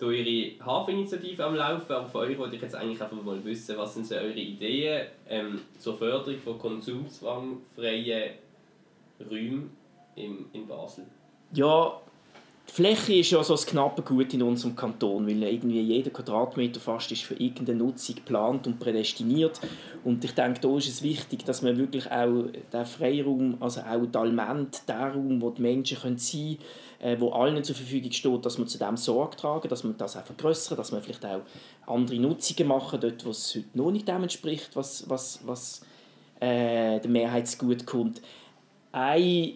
hier 0.00 0.12
ihre 0.12 0.64
Hafeninitiative 0.64 1.44
am 1.44 1.54
Laufen. 1.54 1.92
Aber 1.92 2.06
von 2.06 2.22
euch 2.22 2.38
wollte 2.38 2.56
ich 2.56 2.62
jetzt 2.62 2.74
eigentlich 2.74 3.00
einfach 3.00 3.22
mal 3.22 3.44
wissen, 3.44 3.76
was 3.76 3.94
sind 3.94 4.06
so 4.06 4.14
eure 4.14 4.32
Ideen 4.32 5.06
ähm, 5.28 5.60
zur 5.78 5.96
Förderung 5.96 6.38
von 6.38 6.58
konsumzwangfreien 6.58 8.32
Räumen 9.30 9.76
in, 10.16 10.46
in 10.52 10.66
Basel? 10.66 11.04
Ja, 11.52 12.00
die 12.70 12.74
Fläche 12.74 13.14
ist 13.14 13.30
ja 13.32 13.42
so 13.42 13.54
das 13.54 13.66
knappe 13.66 14.02
Gut 14.02 14.32
in 14.32 14.42
unserem 14.42 14.76
Kanton, 14.76 15.26
weil 15.26 15.42
irgendwie 15.42 15.80
jeder 15.80 16.10
Quadratmeter 16.10 16.78
fast 16.78 17.10
ist 17.10 17.24
für 17.24 17.34
irgendeine 17.34 17.78
Nutzung 17.78 18.14
geplant 18.14 18.66
und 18.68 18.78
prädestiniert. 18.78 19.60
Und 20.04 20.24
ich 20.24 20.34
denke, 20.34 20.60
da 20.60 20.76
ist 20.76 20.88
es 20.88 21.02
wichtig, 21.02 21.44
dass 21.44 21.62
man 21.62 21.76
wirklich 21.78 22.08
auch 22.12 22.44
den 22.72 22.86
Freiraum, 22.86 23.56
also 23.58 23.80
auch 23.80 24.06
die 24.06 24.16
Alment, 24.16 24.88
der 24.88 25.12
Raum, 25.12 25.42
wo 25.42 25.50
die 25.50 25.62
Menschen 25.62 25.98
sein 26.16 26.58
können, 26.58 26.58
äh, 27.00 27.20
wo 27.20 27.30
allen 27.30 27.64
zur 27.64 27.74
Verfügung 27.74 28.12
steht, 28.12 28.46
dass 28.46 28.58
man 28.58 28.68
zu 28.68 28.78
dem 28.78 28.96
Sorge 28.96 29.36
tragen, 29.36 29.68
dass 29.68 29.82
man 29.82 29.96
das 29.96 30.16
auch 30.16 30.24
vergrößern, 30.24 30.76
dass 30.76 30.92
man 30.92 31.02
vielleicht 31.02 31.26
auch 31.26 31.40
andere 31.86 32.20
Nutzungen 32.20 32.68
machen, 32.68 33.00
dort, 33.00 33.26
wo 33.26 33.30
es 33.30 33.52
heute 33.56 33.66
noch 33.74 33.90
nicht 33.90 34.06
dem 34.06 34.22
entspricht, 34.22 34.76
was, 34.76 35.10
was, 35.10 35.40
was 35.44 35.80
äh, 36.38 37.00
der 37.00 37.10
Mehrheitsgut 37.10 37.84
kommt. 37.84 38.22
Eine 38.92 39.54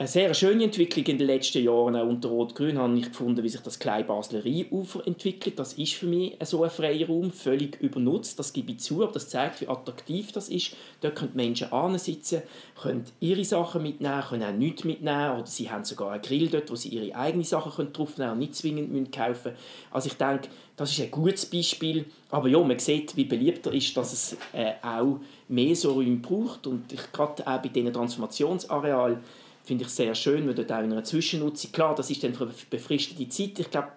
eine 0.00 0.08
sehr 0.08 0.32
schöne 0.32 0.64
Entwicklung 0.64 1.04
in 1.04 1.18
den 1.18 1.26
letzten 1.26 1.62
Jahren 1.62 1.94
unter 1.94 2.30
Rot-Grün 2.30 2.78
habe 2.78 2.96
ich 2.96 3.08
gefunden, 3.08 3.42
wie 3.42 3.50
sich 3.50 3.60
das 3.60 3.78
kleine 3.78 4.04
Basler 4.04 4.42
Rheinufer 4.42 5.06
entwickelt. 5.06 5.58
Das 5.58 5.74
ist 5.74 5.92
für 5.92 6.06
mich 6.06 6.38
so 6.42 6.64
ein 6.64 6.70
Freiraum, 6.70 7.30
völlig 7.30 7.78
übernutzt. 7.82 8.38
Das 8.38 8.54
gebe 8.54 8.72
ich 8.72 8.80
zu, 8.80 9.02
aber 9.02 9.12
das 9.12 9.28
zeigt, 9.28 9.60
wie 9.60 9.68
attraktiv 9.68 10.32
das 10.32 10.48
ist. 10.48 10.74
Dort 11.02 11.16
können 11.16 11.32
Menschen 11.34 11.70
ansitzen, 11.70 12.40
können 12.80 13.04
ihre 13.20 13.44
Sachen 13.44 13.82
mitnehmen, 13.82 14.22
können 14.26 14.42
auch 14.42 14.52
nichts 14.52 14.84
mitnehmen 14.84 15.36
oder 15.36 15.46
sie 15.46 15.70
haben 15.70 15.84
sogar 15.84 16.12
einen 16.12 16.22
Grill 16.22 16.48
dort, 16.48 16.70
wo 16.70 16.76
sie 16.76 16.88
ihre 16.88 17.14
eigenen 17.14 17.44
Sachen 17.44 17.92
draufnehmen 17.92 18.16
können 18.16 18.32
und 18.32 18.38
nicht 18.38 18.54
zwingend 18.54 18.90
müssen 18.90 19.10
kaufen 19.10 19.52
Also 19.90 20.06
ich 20.06 20.14
denke, 20.14 20.48
das 20.78 20.92
ist 20.92 21.00
ein 21.02 21.10
gutes 21.10 21.44
Beispiel. 21.44 22.06
Aber 22.30 22.48
ja, 22.48 22.58
man 22.58 22.78
sieht, 22.78 23.18
wie 23.18 23.26
beliebter 23.26 23.70
ist, 23.70 23.94
dass 23.98 24.14
es 24.14 24.36
äh, 24.54 24.72
auch 24.82 25.20
mehr 25.46 25.76
so 25.76 25.92
Räume 25.92 26.16
braucht 26.16 26.66
und 26.66 26.84
gerade 27.12 27.46
auch 27.46 27.60
bei 27.60 27.68
diesen 27.68 27.92
Transformationsarealen 27.92 29.18
finde 29.64 29.84
ich 29.84 29.90
sehr 29.90 30.14
schön, 30.14 30.46
weil 30.46 30.54
dort 30.54 30.72
auch 30.72 30.82
in 30.82 30.92
einer 30.92 31.04
Zwischennutzung, 31.04 31.72
klar, 31.72 31.94
das 31.94 32.10
ist 32.10 32.22
dann 32.24 32.34
für 32.34 32.44
eine 32.44 32.54
befristete 32.68 33.28
Zeit, 33.28 33.58
ich 33.58 33.70
glaube, 33.70 33.88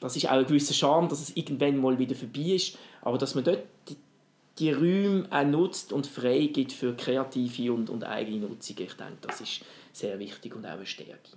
das 0.00 0.16
ist 0.16 0.26
auch 0.26 0.32
ein 0.32 0.46
gewisser 0.46 0.74
Charme, 0.74 1.08
dass 1.08 1.20
es 1.20 1.36
irgendwann 1.36 1.78
mal 1.78 1.98
wieder 1.98 2.14
vorbei 2.14 2.54
ist, 2.54 2.78
aber 3.02 3.18
dass 3.18 3.34
man 3.34 3.44
dort 3.44 3.62
die, 3.88 3.96
die 4.58 4.72
Räume 4.72 5.26
auch 5.30 5.44
nutzt 5.44 5.92
und 5.92 6.06
frei 6.06 6.46
gibt 6.52 6.72
für 6.72 6.94
kreative 6.94 7.72
und, 7.72 7.90
und 7.90 8.04
eigene 8.04 8.46
Nutzung, 8.46 8.76
ich 8.78 8.94
denke, 8.94 9.18
das 9.22 9.40
ist 9.40 9.60
sehr 9.92 10.18
wichtig 10.18 10.54
und 10.54 10.66
auch 10.66 10.72
eine 10.72 10.86
Stärke. 10.86 11.36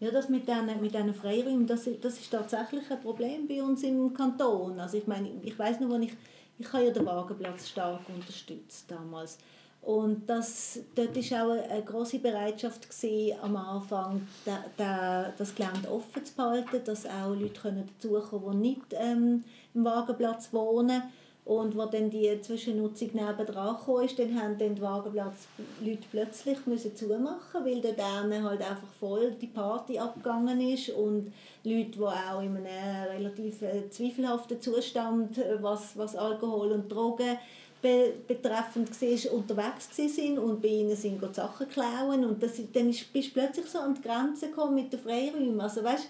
Ja, 0.00 0.10
das 0.10 0.30
mit 0.30 0.48
diesen, 0.48 0.80
mit 0.80 1.16
Freiräumen, 1.16 1.66
das, 1.66 1.86
das 2.00 2.18
ist 2.18 2.30
tatsächlich 2.30 2.90
ein 2.90 3.02
Problem 3.02 3.46
bei 3.46 3.62
uns 3.62 3.82
im 3.82 4.14
Kanton. 4.14 4.80
Also 4.80 4.96
ich 4.96 5.06
meine, 5.06 5.30
ich 5.42 5.58
weiß 5.58 5.78
noch, 5.80 5.90
wo 5.90 5.96
ich, 5.96 6.12
ich 6.58 6.72
habe 6.72 6.86
ja 6.86 6.90
den 6.90 7.04
Wagenplatz 7.04 7.68
stark 7.68 8.00
unterstützt 8.08 8.90
damals. 8.90 9.36
Und 9.82 10.28
das, 10.28 10.80
dort 10.94 11.16
war 11.16 11.46
auch 11.46 11.70
eine 11.70 11.82
große 11.82 12.18
Bereitschaft 12.18 12.88
gewesen, 12.88 13.38
am 13.42 13.56
Anfang, 13.56 14.26
da, 14.44 14.64
da, 14.76 15.32
das 15.36 15.54
Gelände 15.54 15.90
offen 15.90 16.24
zu 16.24 16.34
behalten, 16.34 16.82
dass 16.84 17.06
auch 17.06 17.34
Leute 17.34 17.84
dazukommen 17.98 18.52
können, 18.52 18.62
die 18.62 18.68
nicht 18.68 18.82
ähm, 18.92 19.44
im 19.74 19.84
Wagenplatz 19.84 20.52
wohnen. 20.52 21.02
Und 21.46 21.76
als 21.78 21.90
dann 21.90 22.10
die 22.10 22.40
Zwischennutzung 22.42 23.08
nebendran 23.14 23.76
kam, 23.84 24.02
ist, 24.02 24.18
dann 24.18 24.38
haben 24.38 24.58
dann 24.58 24.74
die 24.74 24.82
Wagenplatz-Leute 24.82 26.06
plötzlich 26.10 26.66
müssen 26.66 26.94
zumachen 26.94 27.64
weil 27.64 27.80
dort 27.80 28.00
halt 28.00 28.60
einfach 28.60 28.92
voll 29.00 29.32
die 29.40 29.46
Party 29.46 29.98
abgegangen 29.98 30.60
ist 30.60 30.90
und 30.90 31.32
Leute, 31.64 31.90
die 31.90 32.02
auch 32.02 32.42
in 32.42 32.56
einem 32.56 33.08
relativ 33.16 33.62
äh, 33.62 33.88
zweifelhaften 33.90 34.60
Zustand, 34.60 35.38
äh, 35.38 35.60
was, 35.60 35.96
was 35.96 36.14
Alkohol 36.14 36.72
und 36.72 36.92
Drogen 36.92 37.38
betreffend 37.82 38.90
war, 38.90 39.32
unterwegs 39.32 39.88
sind 39.96 40.38
und 40.38 40.60
bei 40.60 40.68
ihnen 40.68 40.96
sind 40.96 41.34
Sachen 41.34 41.68
klauen 41.68 42.24
und 42.24 42.42
das, 42.42 42.60
dann 42.72 42.90
ist, 42.90 43.12
bist 43.12 43.28
du 43.28 43.40
plötzlich 43.40 43.66
so 43.66 43.78
an 43.78 43.94
die 43.94 44.02
Grenze 44.02 44.48
gekommen 44.48 44.74
mit 44.74 44.92
den 44.92 45.00
Freiräumen. 45.00 45.60
Also 45.60 45.82
weißt, 45.82 46.08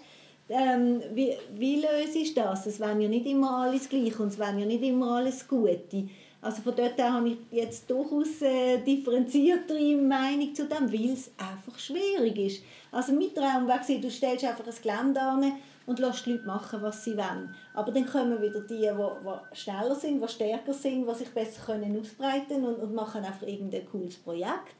ähm, 0.49 1.01
wie, 1.13 1.33
wie 1.55 1.75
löse 1.77 2.19
ich 2.19 2.33
das? 2.33 2.65
Es 2.65 2.79
wären 2.79 2.99
ja 2.99 3.07
nicht 3.07 3.25
immer 3.25 3.63
alles 3.63 3.87
gleich 3.87 4.19
und 4.19 4.27
es 4.27 4.39
wären 4.39 4.59
ja 4.59 4.65
nicht 4.65 4.83
immer 4.83 5.17
alles 5.17 5.47
Gute. 5.47 6.07
Also 6.41 6.63
von 6.63 6.75
dort 6.75 6.97
her 6.97 7.13
habe 7.13 7.29
ich 7.29 7.37
jetzt 7.51 7.89
durchaus 7.89 8.41
äh, 8.41 8.79
differenziertere 8.79 9.95
Meinung 9.95 10.53
zu 10.55 10.65
dem, 10.65 10.91
weil 10.91 11.11
es 11.11 11.31
einfach 11.37 11.77
schwierig 11.77 12.37
ist. 12.37 12.63
Also 12.91 13.13
mein 13.13 13.33
Traum 13.33 13.67
war, 13.67 13.79
du 13.79 14.09
stellst 14.09 14.43
einfach 14.43 14.65
ein 14.65 14.73
Gelände 14.81 15.21
an 15.21 15.53
und 15.85 15.99
lässt 15.99 16.25
die 16.25 16.33
Leute 16.33 16.45
machen, 16.45 16.81
was 16.81 17.03
sie 17.03 17.17
wollen. 17.17 17.53
Aber 17.73 17.91
dann 17.91 18.05
kommen 18.05 18.41
wieder 18.41 18.61
die, 18.61 18.81
die, 18.81 19.55
schneller 19.55 19.95
sind, 19.95 20.21
die 20.21 20.27
stärker 20.27 20.73
sind, 20.73 21.07
die 21.07 21.15
sich 21.15 21.29
besser 21.29 21.61
können 21.65 21.99
ausbreiten 21.99 22.47
können 22.47 22.65
und, 22.65 22.75
und 22.75 22.93
machen 22.93 23.23
einfach 23.23 23.47
irgendein 23.47 23.85
cooles 23.89 24.17
Projekt. 24.17 24.75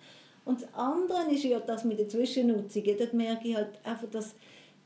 Und 0.46 0.62
das 0.62 0.74
andere 0.74 1.32
ist 1.32 1.44
ja 1.44 1.60
das 1.60 1.84
mit 1.84 2.00
den 2.00 2.10
Zwischennutzungen. 2.10 2.98
Dort 2.98 3.14
merke 3.14 3.48
ich 3.48 3.56
halt 3.56 3.80
einfach, 3.84 4.10
dass, 4.10 4.36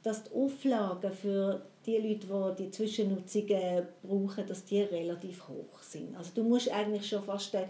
dass 0.04 0.24
die 0.24 0.32
Auflagen 0.34 1.12
für 1.12 1.62
die 1.86 1.98
Leute, 1.98 2.56
die 2.58 2.64
die 2.64 2.72
Zwischennutzungen 2.72 3.88
brauchen, 4.02 4.46
dass 4.48 4.66
die 4.66 4.82
relativ 4.82 5.48
hoch 5.48 5.82
sind. 5.82 6.16
Also 6.18 6.32
du 6.36 6.44
musst 6.44 6.72
eigentlich 6.72 7.08
schon 7.08 7.24
fast 7.24 7.56
ein 7.56 7.70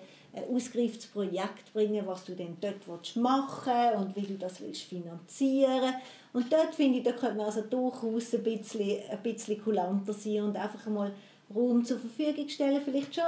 ausgereiftes 0.50 1.08
Projekt 1.08 1.74
bringen, 1.74 2.06
was 2.06 2.26
du 2.26 2.34
denn 2.36 2.58
dort 2.62 3.16
machen 3.16 3.74
willst 3.74 3.98
und 3.98 4.16
wie 4.16 4.34
du 4.34 4.38
das 4.38 4.62
willst 4.62 4.84
finanzieren 4.84 5.94
und 6.36 6.52
dort 6.52 6.76
finde 6.76 6.98
ich, 6.98 7.04
da 7.06 7.14
könnte 7.14 7.38
man 7.38 7.46
also 7.46 7.62
durchaus 7.62 8.34
ein 8.34 8.44
bisschen, 8.44 9.00
ein 9.10 9.24
bisschen 9.24 9.64
kulanter 9.64 10.12
sein 10.12 10.42
und 10.42 10.58
einfach 10.58 10.86
mal 10.88 11.14
Raum 11.56 11.86
zur 11.86 11.98
Verfügung 11.98 12.50
stellen, 12.50 12.82
vielleicht 12.84 13.16
schon 13.16 13.24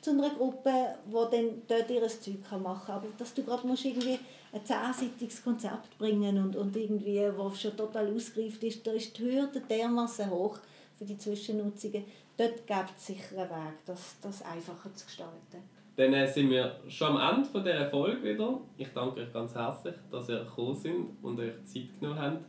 zu 0.00 0.12
einer 0.12 0.30
Gruppe, 0.30 0.94
die 1.06 1.12
dann 1.12 1.62
dort 1.68 1.90
ihr 1.90 2.08
Zeug 2.08 2.62
machen 2.62 2.86
kann. 2.86 2.96
Aber 2.96 3.08
dass 3.18 3.34
du 3.34 3.42
gerade 3.42 3.66
musst 3.66 3.84
irgendwie 3.84 4.18
ein 4.50 4.64
zehnseitiges 4.64 5.44
Konzept 5.44 5.98
bringen 5.98 6.38
und, 6.38 6.56
und 6.56 6.74
irgendwie, 6.74 7.28
wo 7.36 7.50
schon 7.50 7.76
total 7.76 8.14
ausgereift 8.14 8.64
ist, 8.64 8.86
da 8.86 8.92
ist 8.92 9.18
die 9.18 9.24
Hürde 9.24 9.60
dermaßen 9.60 10.30
hoch 10.30 10.58
für 10.96 11.04
die 11.04 11.18
Zwischennutzungen. 11.18 12.04
Dort 12.38 12.66
gibt 12.66 12.96
es 12.96 13.06
sicher 13.08 13.42
einen 13.42 13.50
Weg, 13.50 13.78
das, 13.84 14.16
das 14.22 14.40
einfacher 14.40 14.94
zu 14.94 15.04
gestalten. 15.04 15.77
Dann 15.98 16.12
äh, 16.12 16.28
sind 16.28 16.48
wir 16.48 16.76
schon 16.86 17.16
am 17.16 17.38
Ende 17.38 17.48
von 17.48 17.64
dieser 17.64 17.90
Folge 17.90 18.22
wieder. 18.22 18.60
Ich 18.76 18.86
danke 18.94 19.20
euch 19.20 19.32
ganz 19.32 19.52
herzlich, 19.52 19.96
dass 20.12 20.28
ihr 20.28 20.44
gekommen 20.44 20.76
seid 20.76 20.92
und 21.22 21.40
euch 21.40 21.64
Zeit 21.64 21.88
genommen 21.98 22.20
habt 22.20 22.44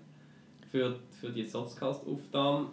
für, 0.72 1.00
für 1.20 1.32
die 1.32 1.44
Sotzcast-Aufnahme. 1.44 2.68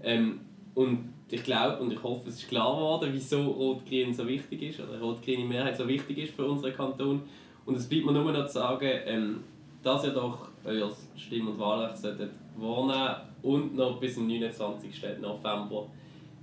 Ähm, 0.00 0.42
und 0.76 1.12
ich 1.28 1.42
glaube 1.42 1.82
und 1.82 1.92
ich 1.92 2.00
hoffe, 2.00 2.28
es 2.28 2.36
ist 2.36 2.48
klar 2.48 2.72
geworden, 2.76 3.10
wieso 3.12 3.50
Rot-Grün 3.50 4.14
so 4.14 4.24
wichtig 4.28 4.62
ist, 4.62 4.78
oder 4.78 5.00
rot-grüne 5.00 5.44
Mehrheit 5.44 5.76
so 5.76 5.88
wichtig 5.88 6.18
ist 6.18 6.36
für 6.36 6.46
unseren 6.46 6.72
Kanton. 6.72 7.22
Und 7.66 7.74
es 7.74 7.88
bleibt 7.88 8.06
mir 8.06 8.12
nur 8.12 8.30
noch 8.30 8.46
zu 8.46 8.52
sagen, 8.52 8.90
ähm, 9.04 9.42
dass 9.82 10.04
ihr 10.04 10.12
doch 10.12 10.50
euer 10.64 10.92
Stimm- 11.16 11.48
und 11.48 11.58
Wahlrecht 11.58 11.98
solltet 11.98 12.30
wahrnehmen 12.56 13.22
und 13.42 13.74
noch 13.74 13.98
bis 13.98 14.14
zum 14.14 14.28
29. 14.28 15.02
November 15.20 15.88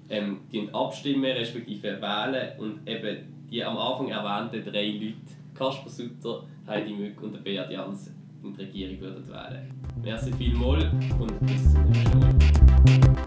ähm, 0.09 0.41
abstimmen 0.73 1.31
respektive 1.31 2.01
wählen 2.01 2.59
und 2.59 2.85
eben 2.85 3.38
die 3.51 3.63
am 3.63 3.77
Anfang 3.77 4.09
erwähnten 4.09 4.63
drei 4.71 4.91
Leute, 4.91 5.15
Kasper 5.53 5.89
Sutter, 5.89 6.43
Heidi 6.67 6.93
Mück 6.93 7.21
und 7.21 7.43
Beat 7.43 7.71
Jans, 7.71 8.13
in 8.43 8.53
die 8.53 8.61
Regierung 8.61 9.01
würden. 9.01 9.23
Merci 10.01 10.31
vielmals 10.33 10.85
und 11.19 11.39
bis 11.45 11.73
zum 11.73 11.89
nächsten 11.89 12.19
Mal. 12.19 13.18